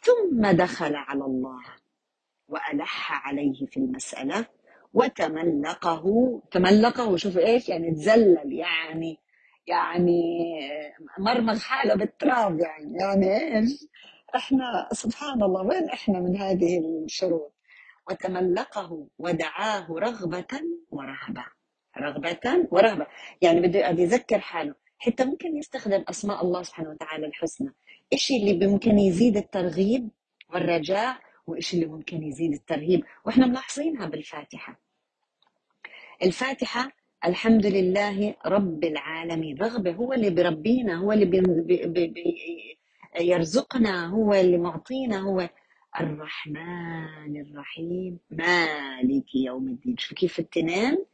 ثم 0.02 0.48
دخل 0.48 0.96
على 0.96 1.26
الله 1.26 1.64
وألح 2.48 3.28
عليه 3.28 3.66
في 3.66 3.78
المسألة 3.78 4.46
وتملقه 4.94 6.42
تملقه 6.52 7.18
شوف 7.18 7.38
إيش؟ 7.38 7.70
يعني 7.70 7.92
تزلل 7.92 8.54
يعني 8.54 9.18
يعني 9.68 10.22
مرمغ 11.18 11.60
حاله 11.60 11.96
بالتراب 11.96 12.60
يعني 12.60 12.94
يعني 13.00 13.58
إيش؟ 13.58 13.88
إحنا 14.38 14.90
سبحان 14.92 15.44
الله 15.44 15.62
وين 15.62 15.90
إحنا 15.90 16.20
من 16.20 16.38
هذه 16.38 16.80
الشروط؟ 17.06 17.54
وتملقه 18.10 19.08
ودعاه 19.20 19.88
رغبة 19.92 20.48
ورهبة. 20.92 21.46
رغبة 21.98 22.68
ورهبة. 22.72 23.08
يعني 23.42 23.60
بده 23.60 23.90
يذكر 23.90 24.40
حاله. 24.40 24.76
حتى 24.98 25.26
ممكن 25.26 25.58
يستخدم 25.58 26.04
أسماء 26.10 26.44
الله 26.46 26.64
سبحانه 26.64 26.90
وتعالى 26.90 27.26
الحسنى. 27.28 27.74
إيش 28.14 28.32
اللي 28.32 28.68
ممكن 28.68 29.00
يزيد 29.00 29.38
الترغيب 29.38 30.10
والرجاء 30.50 31.18
وإيش 31.48 31.74
اللي 31.74 31.86
ممكن 31.86 32.24
يزيد 32.24 32.54
الترهيب. 32.54 33.04
وإحنا 33.26 33.46
ملاحظينها 33.48 34.06
بالفاتحة. 34.06 34.80
الفاتحة 36.24 36.92
الحمد 37.26 37.66
لله 37.66 38.36
رب 38.46 38.84
العالمين. 38.84 39.58
رغبة 39.58 39.92
هو 39.92 40.14
اللي 40.14 40.30
بربينا 40.30 40.96
هو 40.96 41.12
اللي 41.12 41.26
بي 41.26 41.40
بي 41.86 42.08
بي 42.08 42.78
يرزقنا 43.20 44.08
هو 44.08 44.34
اللي 44.34 44.58
معطينا 44.58 45.20
هو 45.20 45.50
الرحمن 46.00 47.42
الرحيم. 47.42 48.20
مالك 48.30 49.36
يوم 49.36 49.68
الدين. 49.68 49.98
شوف 49.98 50.14
كيف 50.14 50.40
التنين 50.40 51.06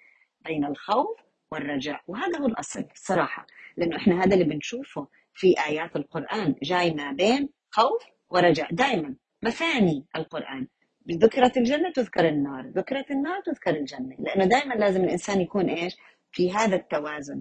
بين 0.46 0.66
الخوف 0.66 1.20
والرجاء. 1.52 2.02
وهذا 2.08 2.39
هو 2.39 2.46
الأصل 2.46 2.86
صراحة 2.96 3.48
لأنه 3.78 3.98
إحنا 3.98 4.24
هذا 4.24 4.34
اللي 4.34 4.46
بنشوفه 4.46 5.08
في 5.34 5.56
آيات 5.68 5.96
القرآن. 5.96 6.56
جاي 6.64 6.94
ما 6.94 7.12
بين 7.12 7.50
خوف 7.72 8.04
ورجاء. 8.30 8.74
دائما 8.74 9.16
مثاني 9.44 10.06
القرآن. 10.16 10.68
ذكرت 11.12 11.58
الجنة 11.58 11.91
تذكر 11.91 12.28
النار 12.28 12.68
ذكرت 12.68 13.12
النار 13.12 13.41
تذكر 13.41 13.76
الجنة. 13.76 14.16
لأنه 14.20 14.46
دائما 14.46 14.74
لازم 14.74 15.04
الإنسان 15.04 15.41
يكون 15.41 15.70
إيش؟ 15.70 15.98
في 16.32 16.52
هذا 16.52 16.76
التوازن. 16.76 17.39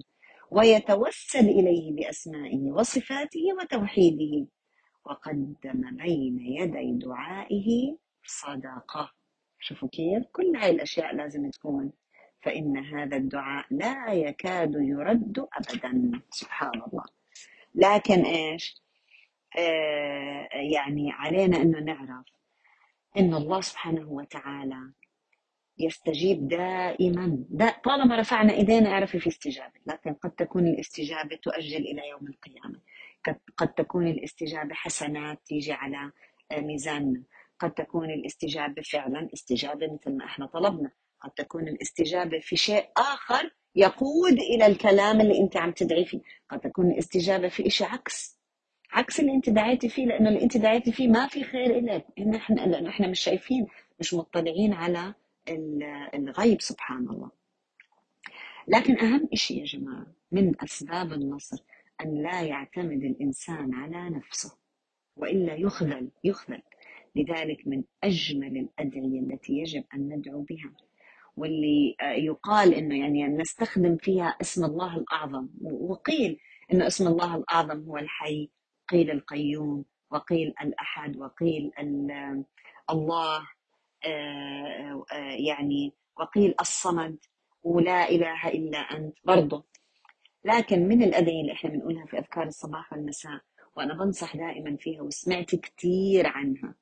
ويتوسل 0.53 1.49
إليه 1.49 1.91
بأسمائه 1.91 2.71
وصفاته 2.71 3.41
وتوحيده. 3.59 4.47
وقدم 5.05 5.55
بين 5.91 6.39
يدي 6.39 6.91
دعائه 7.05 7.97
صدقة. 8.25 9.11
شوفوا 9.59 9.89
كيف 9.89 10.23
كل 10.31 10.55
هاي 10.55 10.71
الأشياء 10.71 11.15
لازم 11.15 11.49
تكون. 11.49 11.91
فإن 12.41 12.77
هذا 12.77 13.17
الدعاء 13.17 13.65
لا 13.71 14.13
يكاد 14.13 14.73
يرد 14.75 15.47
أبدا. 15.53 16.21
سبحان 16.29 16.81
الله. 16.87 17.03
لكن 17.75 18.21
إيش؟ 18.21 18.83
آه 19.57 20.47
يعني 20.53 21.11
علينا 21.11 21.57
أنه 21.61 21.79
نعرف 21.79 22.25
أن 23.17 23.33
الله 23.33 23.61
سبحانه 23.61 24.11
وتعالى 24.11 24.91
يستجيب 25.85 26.47
دائما. 26.47 27.37
دا 27.49 27.73
طالما 27.83 28.19
رفعنا 28.19 28.53
إيدينا 28.53 28.89
اعرفي 28.89 29.19
في 29.19 29.27
استجابة 29.27 29.73
لكن 29.87 30.13
قد 30.13 30.31
تكون 30.31 30.67
الاستجابة 30.67 31.35
تؤجل 31.43 31.77
إلى 31.77 32.09
يوم 32.09 32.27
القيامة. 32.27 32.79
قد 33.57 33.67
تكون 33.73 34.07
الاستجابة 34.07 34.73
حسنات 34.73 35.39
تيجي 35.45 35.71
على 35.73 36.11
ميزاننا. 36.57 37.23
قد 37.59 37.71
تكون 37.71 38.09
الاستجابة 38.09 38.81
فعلا 38.81 39.29
استجابة 39.33 39.93
مثل 39.93 40.17
ما 40.17 40.25
إحنا 40.25 40.45
طلبنا. 40.45 40.91
قد 41.21 41.31
تكون 41.31 41.67
الاستجابة 41.67 42.39
في 42.39 42.55
شيء 42.55 42.85
آخر 42.97 43.53
يقود 43.75 44.33
إلى 44.39 44.65
الكلام 44.65 45.21
اللي 45.21 45.39
أنت 45.39 45.57
عم 45.57 45.71
تدعي 45.71 46.05
فيه. 46.05 46.21
قد 46.49 46.59
تكون 46.59 46.91
الاستجابة 46.91 47.47
في 47.47 47.69
شيء 47.69 47.87
عكس. 47.87 48.39
عكس 48.91 49.19
اللي 49.19 49.31
أنت 49.31 49.49
دعيتي 49.49 49.89
فيه 49.89 50.05
لأنه 50.05 50.29
اللي 50.29 50.43
أنت 50.43 50.57
دعيتي 50.57 50.91
فيه 50.91 51.07
ما 51.07 51.27
في 51.27 51.43
خير 51.43 51.79
لك 51.81 52.05
إن 52.19 52.35
إحنا 52.35 52.61
لأنه 52.61 52.89
إحنا 52.89 53.07
مش 53.07 53.19
شايفين 53.19 53.67
مش 53.99 54.13
مطلعين 54.13 54.73
على 54.73 55.13
الغيب 56.13 56.61
سبحان 56.61 57.09
الله. 57.09 57.31
لكن 58.67 58.99
أهم 58.99 59.29
شيء 59.33 59.59
يا 59.59 59.65
جماعة 59.65 60.07
من 60.31 60.61
أسباب 60.63 61.13
النصر 61.13 61.57
أن 62.01 62.23
لا 62.23 62.41
يعتمد 62.41 63.03
الإنسان 63.03 63.73
على 63.73 64.09
نفسه 64.09 64.57
وإلا 65.17 65.55
يخذل 65.55 66.09
يخذل. 66.23 66.61
لذلك 67.15 67.67
من 67.67 67.83
أجمل 68.03 68.57
الأدعية 68.57 69.19
التي 69.19 69.53
يجب 69.53 69.83
أن 69.93 70.13
ندعو 70.13 70.41
بها 70.41 70.71
واللي 71.37 71.95
يقال 72.01 72.73
إنه 72.73 72.99
يعني 72.99 73.27
نستخدم 73.27 73.97
فيها 73.97 74.25
اسم 74.41 74.65
الله 74.65 74.97
الأعظم. 74.97 75.49
وقيل 75.61 76.39
انه 76.73 76.87
اسم 76.87 77.07
الله 77.07 77.35
الأعظم 77.35 77.83
هو 77.83 77.97
الحي 77.97 78.49
قيل 78.89 79.11
القيوم 79.11 79.85
وقيل 80.11 80.53
الأحد 80.61 81.17
وقيل 81.17 81.71
الله 82.89 83.37
آه، 83.37 83.37
آه، 83.37 83.47
يعني 85.47 85.93
وقيل 86.17 86.55
الصمد 86.61 87.17
ولا 87.63 88.09
إله 88.09 88.47
إلا 88.47 88.77
أنت 88.77 89.17
برضه 89.25 89.65
لكن 90.45 90.87
من 90.87 91.03
الأدعية 91.03 91.41
اللي 91.41 91.53
إحنا 91.53 91.69
بنقولها 91.69 92.05
في 92.05 92.17
أذكار 92.19 92.47
الصباح 92.47 92.93
والمساء 92.93 93.41
وأنا 93.75 93.93
بنصح 93.93 94.37
دائما 94.37 94.77
فيها 94.77 95.01
وسمعت 95.01 95.55
كثير 95.55 96.27
عنها 96.27 96.75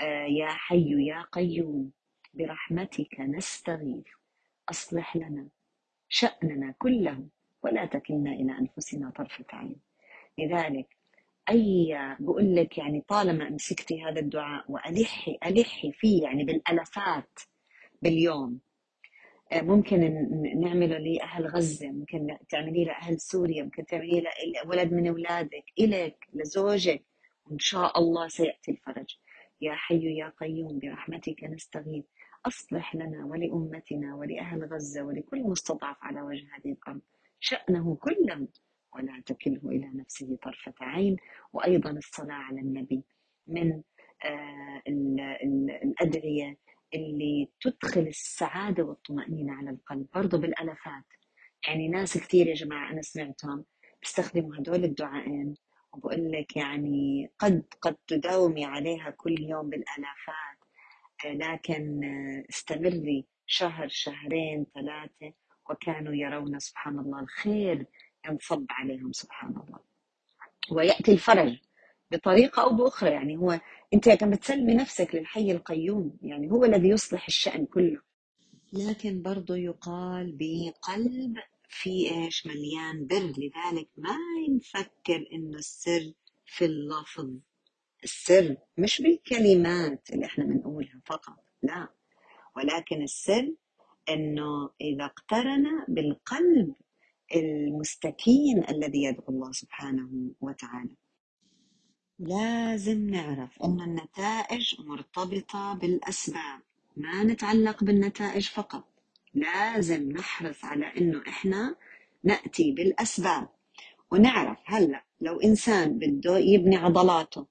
آه، 0.00 0.24
يا 0.26 0.48
حي 0.48 1.06
يا 1.06 1.22
قيوم 1.32 1.90
برحمتك 2.34 3.20
نستغيث 3.20 4.04
أصلح 4.70 5.16
لنا 5.16 5.48
شأننا 6.08 6.74
كله 6.78 7.26
ولا 7.62 7.84
تكلنا 7.86 8.32
إلى 8.32 8.52
أنفسنا 8.58 9.10
طرفة 9.10 9.44
عين. 9.52 9.80
لذلك 10.38 10.96
أي 11.48 11.98
بقول 12.20 12.56
لك 12.56 12.78
يعني 12.78 13.04
طالما 13.08 13.50
مسكتي 13.50 14.02
هذا 14.02 14.20
الدعاء 14.20 14.64
والحي 14.68 15.38
ألحي 15.46 15.92
فيه 15.92 16.22
يعني 16.22 16.44
بالالافات 16.44 17.40
باليوم 18.02 18.60
آه، 19.52 19.60
ممكن 19.60 20.00
نعمله 20.60 20.98
لأهل 20.98 21.46
غزة 21.46 21.88
ممكن 21.90 22.36
تعمليه 22.48 22.84
لأهل 22.86 23.20
سوريا 23.20 23.62
ممكن 23.62 23.86
تعمليه 23.86 24.22
لولد 24.64 24.92
من 24.92 25.08
أولادك 25.08 25.64
إلك 25.80 26.26
لزوجك 26.34 27.04
وإن 27.46 27.58
شاء 27.58 27.98
الله 27.98 28.28
سيأتي 28.28 28.70
الفرج. 28.70 29.16
يا 29.60 29.74
حي 29.74 30.18
يا 30.18 30.32
قيوم 30.40 30.78
برحمتك 30.78 31.44
نستغيث. 31.44 32.04
أصلح 32.46 32.94
لنا 32.94 33.24
ولأمتنا 33.24 34.14
ولأهل 34.14 34.64
غزة 34.64 35.02
ولكل 35.02 35.42
مستضعف 35.42 35.96
على 36.02 36.22
وجه 36.22 36.46
هذه 36.56 36.72
الأرض. 36.72 37.00
شأنه 37.40 37.96
كله 37.96 38.48
ولا 38.94 39.22
تكله 39.26 39.60
إلى 39.64 39.90
نفسه 39.94 40.38
طرفة 40.42 40.74
عين 40.80 41.16
وأيضا 41.52 41.90
الصلاة 41.90 42.34
على 42.34 42.60
النبي 42.60 43.04
من 43.46 43.82
آه، 44.24 44.82
الأدعية 45.84 46.56
اللي 46.94 47.48
تدخل 47.60 48.00
السعادة 48.00 48.82
والطمأنينة 48.84 49.52
على 49.52 49.70
القلب. 49.70 50.06
برضو 50.14 50.38
بالألفات. 50.38 51.04
يعني 51.68 51.88
ناس 51.88 52.18
كثير 52.18 52.46
يا 52.46 52.54
جماعة 52.54 52.90
أنا 52.92 53.02
سمعتهم 53.02 53.64
بيستخدموا 54.02 54.56
هدول 54.56 54.84
الدعائين 54.84 55.54
وبقول 55.92 56.32
لك 56.32 56.56
يعني 56.56 57.30
قد 57.38 57.64
قد 57.80 57.96
تداومي 58.06 58.64
عليها 58.64 59.10
كل 59.10 59.40
يوم 59.40 59.70
بالآلافات 59.70 60.58
آه، 61.24 61.32
لكن 61.32 62.04
آه، 62.04 62.44
استمري 62.50 63.26
شهر 63.46 63.88
شهرين 63.88 64.66
ثلاثة 64.74 65.32
وكانوا 65.70 66.14
يرون 66.14 66.58
سبحان 66.58 66.98
الله 66.98 67.20
الخير 67.20 67.86
ينصب 68.30 68.66
عليهم 68.70 69.12
سبحان 69.12 69.50
الله. 69.50 69.78
ويأتي 70.72 71.12
الفرج 71.12 71.58
بطريقة 72.10 72.62
أو 72.62 72.74
بأخرى 72.76 73.10
يعني 73.10 73.36
هو 73.36 73.60
أنت 73.94 74.08
كم 74.08 74.30
بتسلمي 74.30 74.74
نفسك 74.74 75.14
للحي 75.14 75.52
القيوم 75.52 76.18
يعني 76.22 76.50
هو 76.50 76.64
الذي 76.64 76.88
يصلح 76.88 77.26
الشأن 77.26 77.66
كله. 77.66 78.00
لكن 78.72 79.22
برضو 79.22 79.54
يقال 79.54 80.36
بقلب 80.38 81.34
في 81.68 82.10
إيش 82.10 82.46
مليان 82.46 83.06
بر 83.06 83.16
لذلك 83.38 83.88
ما 83.96 84.16
نفكر 84.56 85.28
إنه 85.32 85.58
السر 85.58 86.12
في 86.46 86.64
اللفظ. 86.64 87.30
السر 88.04 88.56
مش 88.78 89.02
بالكلمات 89.02 90.10
اللي 90.12 90.26
إحنا 90.26 90.44
بنقولها 90.44 91.00
فقط 91.06 91.44
لا. 91.62 91.88
ولكن 92.56 93.02
السر 93.02 93.54
إنه 94.08 94.70
إذا 94.80 95.04
اقترن 95.04 95.64
بالقلب 95.88 96.74
المستكين 97.34 98.64
الذي 98.68 99.02
يدعو 99.02 99.24
الله 99.28 99.52
سبحانه 99.52 100.08
وتعالى. 100.40 100.96
لازم 102.18 103.10
نعرف 103.10 103.62
أن 103.62 103.80
النتائج 103.80 104.80
مرتبطة 104.80 105.74
بالأسباب 105.74 106.60
ما 106.96 107.24
نتعلق 107.24 107.84
بالنتائج 107.84 108.48
فقط. 108.48 108.84
لازم 109.34 110.12
نحرص 110.12 110.64
على 110.64 110.86
أنه 110.98 111.22
إحنا 111.28 111.76
نأتي 112.24 112.72
بالأسباب. 112.72 113.48
ونعرف 114.12 114.58
هلأ 114.64 115.04
لو 115.20 115.40
إنسان 115.40 115.98
بده 115.98 116.38
يبني 116.38 116.76
عضلاته 116.76 117.46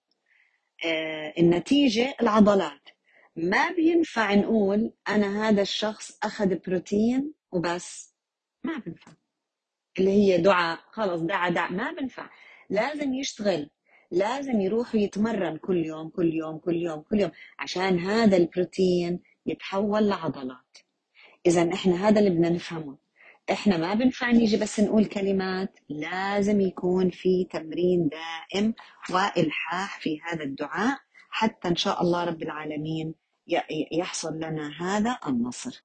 آه 0.86 1.34
النتيجة 1.39 2.15
العضلات. 2.21 2.89
ما 3.36 3.71
بينفع 3.71 4.36
نقول 4.36 4.93
أنا 5.07 5.49
هذا 5.49 5.61
الشخص 5.61 6.17
أخذ 6.23 6.55
بروتين 6.55 7.34
وبس. 7.51 8.13
ما 8.63 8.77
بينفع. 8.77 9.11
اللي 9.99 10.11
هي 10.11 10.37
دعاء 10.37 10.79
خلص 10.91 11.21
دعاء 11.21 11.51
دعاء 11.51 11.71
ما 11.73 11.91
بنفع. 11.91 12.29
لازم 12.69 13.13
يشتغل 13.13 13.69
لازم 14.11 14.61
يروح 14.61 14.95
يتمرن 14.95 15.57
كل 15.57 15.85
يوم 15.85 16.09
كل 16.09 16.33
يوم 16.33 16.57
كل 16.57 16.75
يوم 16.75 17.01
كل 17.01 17.19
يوم 17.19 17.31
عشان 17.59 17.99
هذا 17.99 18.37
البروتين 18.37 19.19
يتحول 19.45 20.07
لعضلات. 20.07 20.77
اذا 21.45 21.73
إحنا 21.73 22.07
هذا 22.07 22.19
اللي 22.19 22.29
بدنا 22.29 22.49
نفهمه. 22.49 22.97
إحنا 23.51 23.77
ما 23.77 23.93
بنفع 23.93 24.31
نيجي 24.31 24.57
بس 24.57 24.79
نقول 24.79 25.05
كلمات 25.05 25.79
لازم 25.89 26.61
يكون 26.61 27.09
في 27.09 27.47
تمرين 27.51 28.09
دائم 28.09 28.73
وإلحاح 29.09 29.99
في 29.99 30.19
هذا 30.21 30.43
الدعاء 30.43 30.99
حتى 31.29 31.67
إن 31.67 31.75
شاء 31.75 32.01
الله 32.01 32.23
رب 32.23 32.43
العالمين 32.43 33.13
يحصل 33.91 34.35
لنا 34.35 34.71
هذا 34.81 35.19
النصر. 35.27 35.83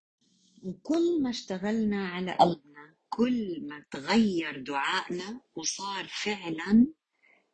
وكل 0.64 1.22
ما 1.22 1.30
اشتغلنا 1.30 2.08
على 2.08 2.32
قلبنا 2.32 2.73
كل 3.16 3.66
ما 3.68 3.84
تغير 3.90 4.58
دعائنا 4.58 5.40
وصار 5.54 6.04
فعلا 6.08 6.86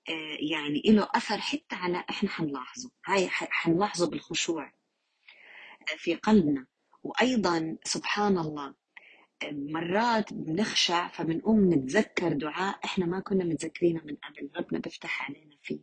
آه، 0.09 0.37
يعني 0.41 0.83
له 0.87 1.09
أثر 1.15 1.39
حتى 1.39 1.77
على 1.77 2.05
إحنا 2.11 2.29
حنلاحظه. 2.29 2.91
هاي 3.07 3.29
حنلاحظه 3.31 4.11
بالخشوع 4.11 4.67
آه، 4.67 5.97
في 5.97 6.15
قلبنا. 6.15 6.67
وأيضا 7.03 7.77
سبحان 7.85 8.39
الله 8.39 8.75
مرات 9.53 10.33
بنخشع 10.35 11.09
فبنقوم 11.09 11.75
نتذكر 11.75 12.33
دعاء 12.33 12.81
إحنا 12.85 13.07
ما 13.07 13.21
كنا 13.21 13.45
متذكرينه 13.45 14.01
من 14.05 14.17
قبل 14.17 14.51
ربنا 14.57 14.79
بيفتح 14.79 15.31
علينا 15.31 15.57
فيه. 15.63 15.81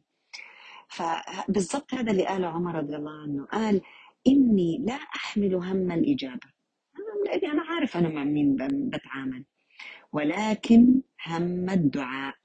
فبالضبط 0.89 1.93
هذا 1.93 2.11
اللي 2.11 2.25
قاله 2.25 2.47
عمر 2.47 2.75
رضي 2.75 2.95
الله 2.95 3.21
عنه. 3.21 3.45
قال 3.45 3.81
إني 4.27 4.77
لا 4.87 4.93
أحمل 4.93 5.55
هم 5.55 5.91
الإجابة. 5.91 6.47
لأني 7.25 7.51
أنا 7.51 7.63
عارف 7.63 7.97
أنا 7.97 8.09
مع 8.09 8.23
مين 8.23 8.55
بتعامل. 8.89 9.45
ولكن 10.11 11.01
هم 11.27 11.69
الدعاء. 11.69 12.35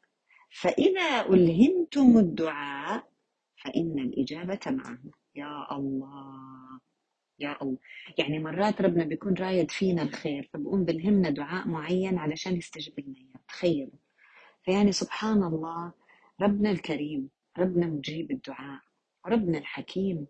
فإذا 0.51 1.27
ألهمتم 1.27 2.19
الدعاء 2.19 3.09
فإن 3.57 3.99
الإجابة 3.99 4.61
معه 4.67 4.99
يا 5.35 5.77
الله. 5.77 6.81
يا 7.39 7.63
الله. 7.63 7.79
يعني 8.19 8.39
مرات 8.39 8.83
ربنا 8.83 9.05
بيكون 9.05 9.35
رايد 9.35 9.71
فينا 9.71 10.03
الخير 10.03 10.51
فبقوم 10.53 10.85
بلهمنا 10.85 11.31
دعاء 11.31 11.69
معين 11.69 12.19
علشان 12.19 12.57
يستجيب 12.57 13.01
لنا 13.01 13.17
إياه. 13.19 13.41
تخيلوا 13.49 13.99
فيعني 14.65 14.93
سبحان 14.93 15.43
الله 15.43 15.93
ربنا 16.41 16.71
الكريم 16.71 17.29
ربنا 17.59 17.87
مجيب 17.87 18.31
الدعاء 18.31 18.81
ربنا 19.27 19.59
الحكيم. 19.59 20.27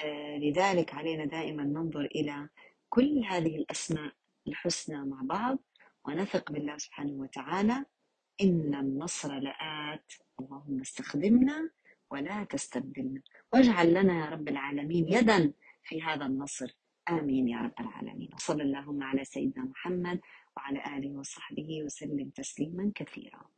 آه 0.00 0.38
لذلك 0.38 0.94
علينا 0.94 1.24
دائما 1.24 1.64
ننظر 1.64 2.04
إلى 2.04 2.48
كل 2.88 3.24
هذه 3.28 3.56
الأسماء 3.56 4.12
الحسنى 4.48 5.04
مع 5.04 5.20
بعض. 5.22 5.58
ونثق 6.04 6.52
بالله 6.52 6.78
سبحانه 6.78 7.12
وتعالى 7.12 7.84
إن 8.40 8.74
النصر 8.74 9.38
لآت. 9.38 10.12
اللهم 10.40 10.80
استخدمنا 10.80 11.70
ولا 12.10 12.44
تستبدلنا. 12.44 13.22
واجعل 13.52 13.94
لنا 13.94 14.24
يا 14.24 14.30
رب 14.30 14.48
العالمين 14.48 15.08
يدا 15.08 15.52
في 15.82 16.02
هذا 16.02 16.26
النصر. 16.26 16.70
آمين 17.08 17.48
يا 17.48 17.58
رب 17.58 17.80
العالمين. 17.80 18.30
وصلى 18.34 18.62
اللهم 18.62 19.02
على 19.02 19.24
سيدنا 19.24 19.64
محمد 19.64 20.20
وعلى 20.56 20.96
آله 20.96 21.18
وصحبه 21.18 21.82
وسلم 21.84 22.30
تسليما 22.30 22.92
كثيرا. 22.94 23.54